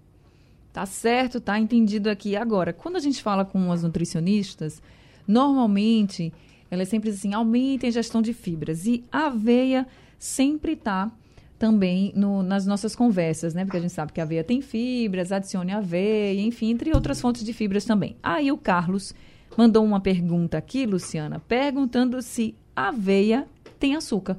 Tá 0.71 0.85
certo, 0.85 1.41
tá 1.41 1.57
entendido 1.57 2.09
aqui. 2.09 2.35
Agora, 2.35 2.71
quando 2.71 2.97
a 2.97 2.99
gente 2.99 3.23
fala 3.23 3.43
com 3.43 3.71
as 3.71 3.81
nutricionistas, 3.81 4.81
normalmente 5.27 6.31
elas 6.69 6.89
sempre 6.89 7.09
dizem 7.09 7.31
assim, 7.31 7.35
aumentem 7.35 7.87
a 7.87 7.89
ingestão 7.89 8.21
de 8.21 8.33
fibras. 8.33 8.85
E 8.85 9.03
a 9.11 9.27
aveia 9.27 9.87
sempre 10.19 10.73
está 10.73 11.11
também 11.57 12.11
no, 12.15 12.43
nas 12.43 12.65
nossas 12.65 12.95
conversas, 12.95 13.53
né? 13.53 13.63
Porque 13.63 13.77
a 13.77 13.81
gente 13.81 13.93
sabe 13.93 14.11
que 14.11 14.19
a 14.19 14.23
aveia 14.23 14.43
tem 14.43 14.61
fibras, 14.61 15.31
adicione 15.31 15.71
aveia, 15.71 16.41
enfim, 16.41 16.71
entre 16.71 16.93
outras 16.93 17.19
fontes 17.21 17.43
de 17.43 17.53
fibras 17.53 17.85
também. 17.85 18.17
Aí 18.21 18.51
o 18.51 18.57
Carlos 18.57 19.13
mandou 19.57 19.83
uma 19.83 19.99
pergunta 19.99 20.57
aqui, 20.57 20.85
Luciana, 20.85 21.39
perguntando 21.47 22.21
se 22.21 22.55
aveia 22.75 23.47
tem 23.79 23.95
açúcar. 23.95 24.37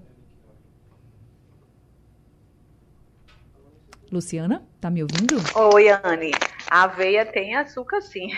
Luciana, 4.10 4.62
tá 4.80 4.88
me 4.90 5.02
ouvindo? 5.02 5.36
Oi, 5.74 5.88
Anne. 5.88 6.30
A 6.70 6.84
aveia 6.84 7.26
tem 7.26 7.56
açúcar, 7.56 8.00
sim. 8.00 8.28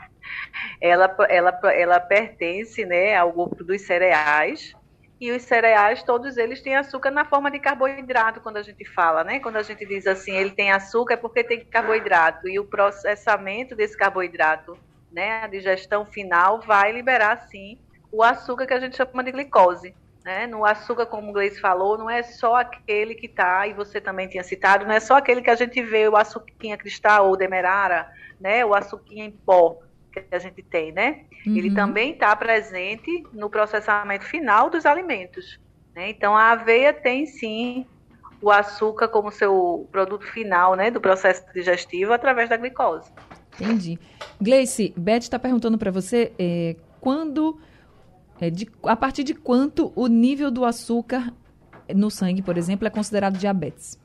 ela, 0.80 1.14
ela, 1.28 1.60
ela 1.72 2.00
pertence 2.00 2.84
né, 2.84 3.16
ao 3.16 3.32
grupo 3.32 3.64
dos 3.64 3.82
cereais, 3.82 4.74
e 5.24 5.32
os 5.32 5.42
cereais, 5.42 6.02
todos 6.02 6.36
eles 6.36 6.60
têm 6.60 6.76
açúcar 6.76 7.10
na 7.10 7.24
forma 7.24 7.50
de 7.50 7.58
carboidrato, 7.58 8.42
quando 8.42 8.58
a 8.58 8.62
gente 8.62 8.84
fala, 8.84 9.24
né? 9.24 9.40
Quando 9.40 9.56
a 9.56 9.62
gente 9.62 9.86
diz 9.86 10.06
assim, 10.06 10.32
ele 10.32 10.50
tem 10.50 10.70
açúcar 10.70 11.14
é 11.14 11.16
porque 11.16 11.42
tem 11.42 11.64
carboidrato. 11.64 12.46
E 12.46 12.58
o 12.58 12.66
processamento 12.66 13.74
desse 13.74 13.96
carboidrato, 13.96 14.76
né? 15.10 15.42
A 15.42 15.46
digestão 15.46 16.04
final 16.04 16.60
vai 16.60 16.92
liberar, 16.92 17.48
sim, 17.48 17.78
o 18.12 18.22
açúcar 18.22 18.66
que 18.66 18.74
a 18.74 18.80
gente 18.80 18.98
chama 18.98 19.24
de 19.24 19.32
glicose. 19.32 19.94
Né? 20.22 20.46
No 20.46 20.62
açúcar, 20.62 21.06
como 21.06 21.30
o 21.30 21.32
Gleice 21.32 21.58
falou, 21.58 21.96
não 21.96 22.10
é 22.10 22.22
só 22.22 22.56
aquele 22.56 23.14
que 23.14 23.26
está, 23.26 23.66
e 23.66 23.72
você 23.72 24.02
também 24.02 24.28
tinha 24.28 24.44
citado, 24.44 24.84
não 24.84 24.92
é 24.92 25.00
só 25.00 25.16
aquele 25.16 25.40
que 25.40 25.50
a 25.50 25.54
gente 25.54 25.82
vê, 25.82 26.06
o 26.06 26.16
açuquinha 26.16 26.76
cristal 26.76 27.28
ou 27.28 27.36
demerara, 27.36 28.12
né? 28.38 28.62
O 28.62 28.74
açuquinha 28.74 29.24
em 29.24 29.30
pó 29.30 29.78
que 30.22 30.34
a 30.34 30.38
gente 30.38 30.62
tem, 30.62 30.92
né? 30.92 31.24
Uhum. 31.46 31.56
Ele 31.56 31.74
também 31.74 32.12
está 32.12 32.34
presente 32.36 33.24
no 33.32 33.50
processamento 33.50 34.24
final 34.24 34.70
dos 34.70 34.86
alimentos. 34.86 35.58
Né? 35.94 36.10
Então, 36.10 36.36
a 36.36 36.52
aveia 36.52 36.92
tem 36.92 37.26
sim 37.26 37.86
o 38.40 38.50
açúcar 38.50 39.08
como 39.08 39.30
seu 39.30 39.88
produto 39.90 40.26
final, 40.26 40.74
né, 40.74 40.90
do 40.90 41.00
processo 41.00 41.42
digestivo 41.54 42.12
através 42.12 42.48
da 42.48 42.56
glicose. 42.56 43.10
Entendi. 43.58 43.98
Gleice, 44.40 44.92
Beth 44.96 45.18
está 45.18 45.38
perguntando 45.38 45.78
para 45.78 45.90
você 45.90 46.32
é, 46.38 46.76
quando, 47.00 47.58
é, 48.40 48.50
de, 48.50 48.68
a 48.82 48.96
partir 48.96 49.22
de 49.22 49.32
quanto 49.32 49.92
o 49.96 50.06
nível 50.08 50.50
do 50.50 50.64
açúcar 50.64 51.32
no 51.94 52.10
sangue, 52.10 52.42
por 52.42 52.58
exemplo, 52.58 52.86
é 52.86 52.90
considerado 52.90 53.38
diabetes? 53.38 53.98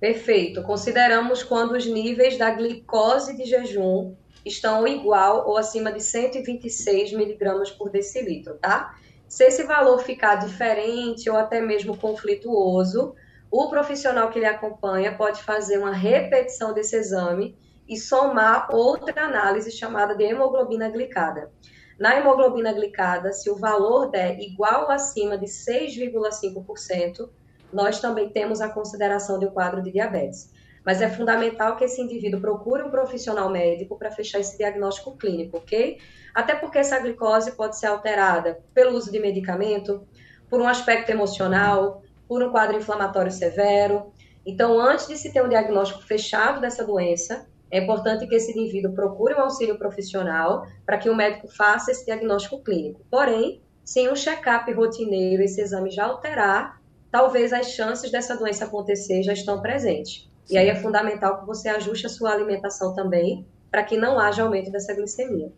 Perfeito. 0.00 0.62
Consideramos 0.62 1.42
quando 1.42 1.72
os 1.72 1.86
níveis 1.86 2.36
da 2.36 2.50
glicose 2.50 3.36
de 3.36 3.44
jejum 3.44 4.14
estão 4.44 4.86
igual 4.86 5.48
ou 5.48 5.56
acima 5.56 5.92
de 5.92 6.00
126 6.00 7.12
miligramas 7.12 7.70
por 7.70 7.90
decilitro, 7.90 8.54
tá? 8.54 8.94
Se 9.28 9.44
esse 9.44 9.62
valor 9.62 10.02
ficar 10.02 10.36
diferente 10.36 11.30
ou 11.30 11.36
até 11.36 11.60
mesmo 11.60 11.96
conflituoso, 11.96 13.14
o 13.50 13.68
profissional 13.68 14.30
que 14.30 14.38
lhe 14.38 14.46
acompanha 14.46 15.16
pode 15.16 15.42
fazer 15.42 15.78
uma 15.78 15.92
repetição 15.92 16.72
desse 16.72 16.96
exame 16.96 17.56
e 17.88 17.96
somar 17.96 18.68
outra 18.74 19.24
análise 19.24 19.70
chamada 19.70 20.14
de 20.14 20.24
hemoglobina 20.24 20.90
glicada. 20.90 21.50
Na 21.98 22.16
hemoglobina 22.16 22.72
glicada, 22.72 23.32
se 23.32 23.50
o 23.50 23.56
valor 23.56 24.10
der 24.10 24.40
igual 24.40 24.84
ou 24.84 24.90
acima 24.90 25.38
de 25.38 25.46
6,5%, 25.46 27.28
nós 27.72 28.00
também 28.00 28.30
temos 28.30 28.60
a 28.60 28.68
consideração 28.68 29.38
de 29.38 29.46
um 29.46 29.50
quadro 29.50 29.82
de 29.82 29.92
diabetes 29.92 30.50
mas 30.84 31.00
é 31.00 31.08
fundamental 31.08 31.76
que 31.76 31.84
esse 31.84 32.00
indivíduo 32.00 32.40
procure 32.40 32.82
um 32.82 32.90
profissional 32.90 33.48
médico 33.50 33.96
para 33.96 34.10
fechar 34.10 34.40
esse 34.40 34.58
diagnóstico 34.58 35.16
clínico, 35.16 35.58
ok? 35.58 35.98
Até 36.34 36.54
porque 36.54 36.78
essa 36.78 36.98
glicose 36.98 37.52
pode 37.52 37.78
ser 37.78 37.86
alterada 37.86 38.60
pelo 38.74 38.96
uso 38.96 39.10
de 39.10 39.20
medicamento, 39.20 40.06
por 40.48 40.60
um 40.60 40.68
aspecto 40.68 41.10
emocional, 41.10 42.02
por 42.28 42.42
um 42.42 42.50
quadro 42.50 42.76
inflamatório 42.76 43.30
severo. 43.30 44.12
Então, 44.44 44.80
antes 44.80 45.06
de 45.06 45.16
se 45.16 45.32
ter 45.32 45.42
um 45.42 45.48
diagnóstico 45.48 46.02
fechado 46.02 46.60
dessa 46.60 46.84
doença, 46.84 47.46
é 47.70 47.78
importante 47.78 48.26
que 48.26 48.34
esse 48.34 48.52
indivíduo 48.52 48.92
procure 48.92 49.34
um 49.34 49.40
auxílio 49.40 49.78
profissional 49.78 50.66
para 50.84 50.98
que 50.98 51.08
o 51.08 51.14
médico 51.14 51.48
faça 51.48 51.90
esse 51.90 52.04
diagnóstico 52.04 52.62
clínico. 52.62 53.00
Porém, 53.10 53.62
sem 53.84 54.10
um 54.10 54.14
check-up 54.14 54.70
rotineiro, 54.72 55.42
esse 55.42 55.60
exame 55.60 55.90
já 55.90 56.04
alterar, 56.04 56.80
talvez 57.10 57.52
as 57.52 57.70
chances 57.70 58.10
dessa 58.10 58.36
doença 58.36 58.66
acontecer 58.66 59.22
já 59.22 59.32
estão 59.32 59.60
presentes. 59.62 60.30
E 60.52 60.58
aí 60.58 60.68
é 60.68 60.74
fundamental 60.74 61.40
que 61.40 61.46
você 61.46 61.70
ajuste 61.70 62.04
a 62.04 62.10
sua 62.10 62.30
alimentação 62.30 62.94
também, 62.94 63.46
para 63.70 63.82
que 63.82 63.96
não 63.96 64.18
haja 64.18 64.42
aumento 64.42 64.70
dessa 64.70 64.94
glicemia. 64.94 65.50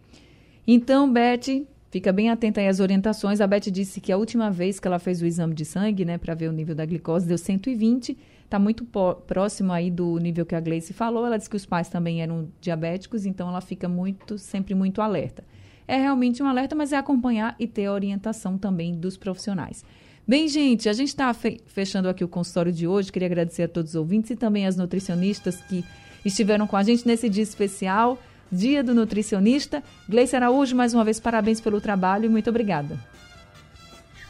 Então, 0.65 1.13
Beth, 1.13 1.67
fica 1.91 2.13
bem 2.13 2.31
atenta 2.31 2.61
aí 2.61 2.69
às 2.69 2.79
orientações. 2.79 3.41
A 3.41 3.47
Beth 3.49 3.73
disse 3.73 4.01
que 4.01 4.13
a 4.13 4.17
última 4.17 4.53
vez 4.53 4.79
que 4.79 4.87
ela 4.87 5.01
fez 5.01 5.21
o 5.21 5.27
exame 5.27 5.53
de 5.53 5.65
sangue, 5.65 6.05
né, 6.05 6.17
para 6.17 6.33
ver 6.33 6.49
o 6.49 6.53
nível 6.53 6.77
da 6.77 6.87
glicose, 6.87 7.27
deu 7.27 7.37
120. 7.37 8.17
Está 8.45 8.57
muito 8.57 8.85
próximo 9.27 9.73
aí 9.73 9.91
do 9.91 10.17
nível 10.19 10.47
que 10.47 10.55
a 10.55 10.61
Gleice 10.61 10.93
falou. 10.93 11.27
Ela 11.27 11.39
disse 11.39 11.51
que 11.51 11.57
os 11.57 11.67
pais 11.67 11.89
também 11.89 12.23
eram 12.23 12.49
diabéticos, 12.61 13.27
então 13.27 13.49
ela 13.49 13.61
fica 13.61 13.89
muito, 13.89 14.39
sempre 14.39 14.77
muito 14.77 15.03
alerta. 15.03 15.43
É 15.89 15.97
realmente 15.97 16.41
um 16.41 16.47
alerta, 16.47 16.77
mas 16.77 16.93
é 16.93 16.97
acompanhar 16.97 17.57
e 17.59 17.67
ter 17.67 17.87
a 17.87 17.93
orientação 17.93 18.57
também 18.57 18.95
dos 18.95 19.17
profissionais. 19.17 19.85
Bem, 20.27 20.49
gente, 20.49 20.89
a 20.89 20.93
gente 20.95 21.09
está 21.09 21.35
fechando 21.35 22.09
aqui 22.09 22.25
o 22.25 22.29
consultório 22.29 22.73
de 22.73 22.87
hoje. 22.89 23.13
Queria 23.13 23.27
agradecer 23.27 23.65
a 23.65 23.69
todos 23.69 23.91
os 23.91 23.95
ouvintes 23.95 24.31
e 24.31 24.37
também 24.37 24.67
as 24.67 24.75
nutricionistas 24.75 25.57
que 25.57 25.85
estiveram 26.25 26.67
com 26.67 26.77
a 26.77 26.83
gente 26.83 27.07
nesse 27.07 27.29
dia 27.29 27.43
especial, 27.43 28.19
Dia 28.51 28.83
do 28.83 28.95
Nutricionista. 28.95 29.83
Gleice 30.09 30.35
Araújo, 30.35 30.75
mais 30.75 30.95
uma 30.95 31.05
vez, 31.05 31.21
parabéns 31.21 31.61
pelo 31.61 31.79
trabalho 31.79 32.25
e 32.25 32.29
muito 32.31 32.49
obrigada. 32.49 32.99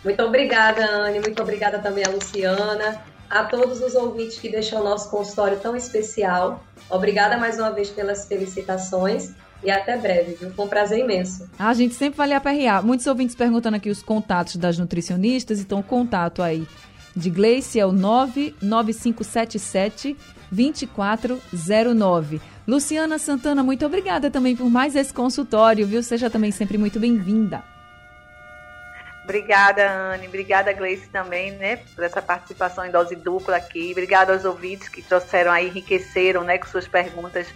Muito 0.03 0.21
obrigada, 0.21 0.85
Anne. 0.85 1.21
Muito 1.21 1.41
obrigada 1.41 1.79
também 1.79 2.05
a 2.05 2.11
Luciana. 2.11 3.01
A 3.31 3.45
todos 3.45 3.81
os 3.81 3.95
ouvintes 3.95 4.39
que 4.39 4.49
deixam 4.49 4.81
o 4.81 4.85
nosso 4.85 5.09
consultório 5.11 5.61
tão 5.61 5.77
especial. 5.77 6.65
Obrigada 6.91 7.37
mais 7.37 7.57
uma 7.57 7.71
vez 7.71 7.89
pelas 7.91 8.27
felicitações 8.27 9.33
e 9.65 9.71
até 9.71 9.97
breve, 9.97 10.35
viu? 10.35 10.51
Foi 10.51 10.67
um 10.67 10.69
prazer 10.69 10.99
imenso. 10.99 11.49
A 11.59 11.73
gente 11.73 11.95
sempre 11.95 12.19
vai 12.19 12.29
lhe 12.29 12.35
aperrear. 12.35 12.85
Muitos 12.85 13.07
ouvintes 13.07 13.35
perguntando 13.35 13.77
aqui 13.77 13.89
os 13.91 14.03
contatos 14.03 14.57
das 14.57 14.79
nutricionistas, 14.79 15.61
então 15.61 15.81
o 15.81 15.83
contato 15.83 16.43
aí 16.43 16.67
de 17.17 17.31
Gleice 17.31 17.81
é 17.81 17.87
o 17.87 17.93
99577 17.93 20.17
2409. 20.51 22.41
Luciana 22.67 23.19
Santana, 23.19 23.63
muito 23.63 23.85
obrigada 23.85 24.31
também 24.31 24.57
por 24.57 24.71
mais 24.71 24.97
esse 24.97 25.13
consultório, 25.13 25.87
viu? 25.87 26.03
Seja 26.03 26.31
também 26.31 26.51
sempre 26.51 26.79
muito 26.79 26.99
bem-vinda. 26.99 27.63
Obrigada, 29.23 29.91
Anne. 29.91 30.27
Obrigada, 30.29 30.73
Gleice, 30.73 31.09
também, 31.09 31.53
né, 31.53 31.77
por 31.95 32.03
essa 32.05 32.21
participação 32.21 32.85
em 32.85 32.91
dose 32.91 33.17
dupla 33.17 33.57
aqui. 33.57 33.91
Obrigada 33.93 34.35
aos 34.35 34.45
ouvintes 34.45 34.89
que 34.89 35.01
trouxeram 35.01 35.51
aí, 35.51 35.69
enriqueceram, 35.69 36.45
né, 36.45 36.59
com 36.59 36.67
suas 36.67 36.87
perguntas 36.87 37.47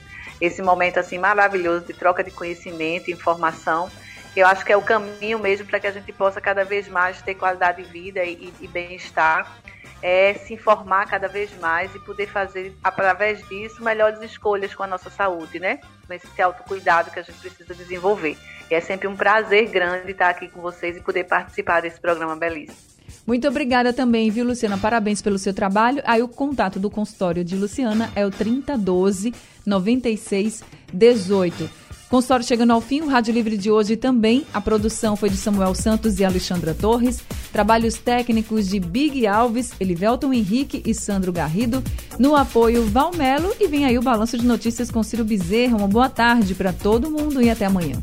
esse 0.41 0.63
momento 0.63 0.99
assim 0.99 1.19
maravilhoso 1.19 1.87
de 1.87 1.93
troca 1.93 2.23
de 2.23 2.31
conhecimento, 2.31 3.11
informação. 3.11 3.91
Eu 4.37 4.47
acho 4.47 4.65
que 4.65 4.73
é 4.73 4.77
o 4.77 4.83
caminho 4.83 5.39
mesmo 5.39 5.67
para 5.67 5.81
que 5.81 5.87
a 5.87 5.91
gente 5.91 6.13
possa 6.13 6.41
cada 6.41 6.65
vez 6.65 6.89
mais 6.89 7.21
ter 7.23 7.35
qualidade 7.35 7.83
de 7.83 7.91
vida 7.91 8.25
e, 8.25 8.53
e 8.61 8.69
bem-estar, 8.69 9.59
é 10.01 10.35
se 10.35 10.55
informar 10.55 11.07
cada 11.07 11.29
vez 11.29 11.51
mais 11.59 11.93
e 11.95 11.99
poder 11.99 12.29
fazer, 12.29 12.73
através 12.85 13.47
disso, 13.49 13.83
melhores 13.83 14.21
escolhas 14.23 14.75
com 14.75 14.83
a 14.83 14.87
nossa 14.87 15.11
saúde, 15.11 15.59
né? 15.59 15.81
Com 16.07 16.13
esse 16.13 16.41
autocuidado 16.41 17.11
que 17.11 17.19
a 17.19 17.23
gente 17.23 17.39
precisa 17.39 17.75
desenvolver. 17.75 18.37
E 18.71 18.75
é 18.75 18.81
sempre 18.81 19.09
um 19.09 19.17
prazer 19.17 19.69
grande 19.69 20.13
estar 20.13 20.29
aqui 20.29 20.49
com 20.49 20.61
vocês 20.61 20.97
e 20.97 21.01
poder 21.01 21.25
participar 21.25 21.81
desse 21.81 22.01
programa 22.01 22.37
belíssimo. 22.37 22.98
Muito 23.29 23.47
obrigada 23.47 23.93
também, 23.93 24.31
viu, 24.31 24.43
Luciana? 24.43 24.79
Parabéns 24.79 25.21
pelo 25.21 25.39
seu 25.39 25.53
trabalho. 25.53 26.03
Aí 26.07 26.23
o 26.23 26.29
contato 26.29 26.81
do 26.81 26.89
consultório 26.89 27.45
de 27.45 27.57
Luciana 27.57 28.11
é 28.17 28.25
o 28.25 28.31
3012 28.31 29.35
9618. 29.67 31.69
Consultório 32.09 32.47
chegando 32.47 32.73
ao 32.73 32.81
fim, 32.81 33.03
o 33.03 33.07
Rádio 33.07 33.35
Livre 33.35 33.59
de 33.59 33.71
hoje 33.71 33.97
também. 33.97 34.47
A 34.55 34.63
produção 34.63 35.15
foi 35.15 35.29
de 35.29 35.37
Samuel 35.37 35.75
Santos 35.75 36.19
e 36.19 36.25
Alexandra 36.25 36.73
Torres. 36.73 37.21
Trabalhos 37.53 37.99
técnicos 37.99 38.67
de 38.67 38.81
Big 38.81 39.27
Alves, 39.27 39.73
Elivelton 39.79 40.33
Henrique 40.33 40.83
e 40.87 40.95
Sandro 40.95 41.31
Garrido. 41.31 41.85
No 42.19 42.35
apoio, 42.35 42.87
Valmelo. 42.87 43.55
E 43.61 43.69
vem 43.69 43.85
aí 43.85 43.99
o 43.99 44.03
balanço 44.03 44.39
de 44.39 44.47
notícias 44.47 44.91
com 44.91 45.03
Ciro 45.03 45.23
Bezerra. 45.23 45.77
Uma 45.77 45.87
boa 45.87 46.09
tarde 46.09 46.55
para 46.55 46.73
todo 46.73 47.11
mundo 47.11 47.43
e 47.43 47.51
até 47.51 47.67
amanhã. 47.67 48.03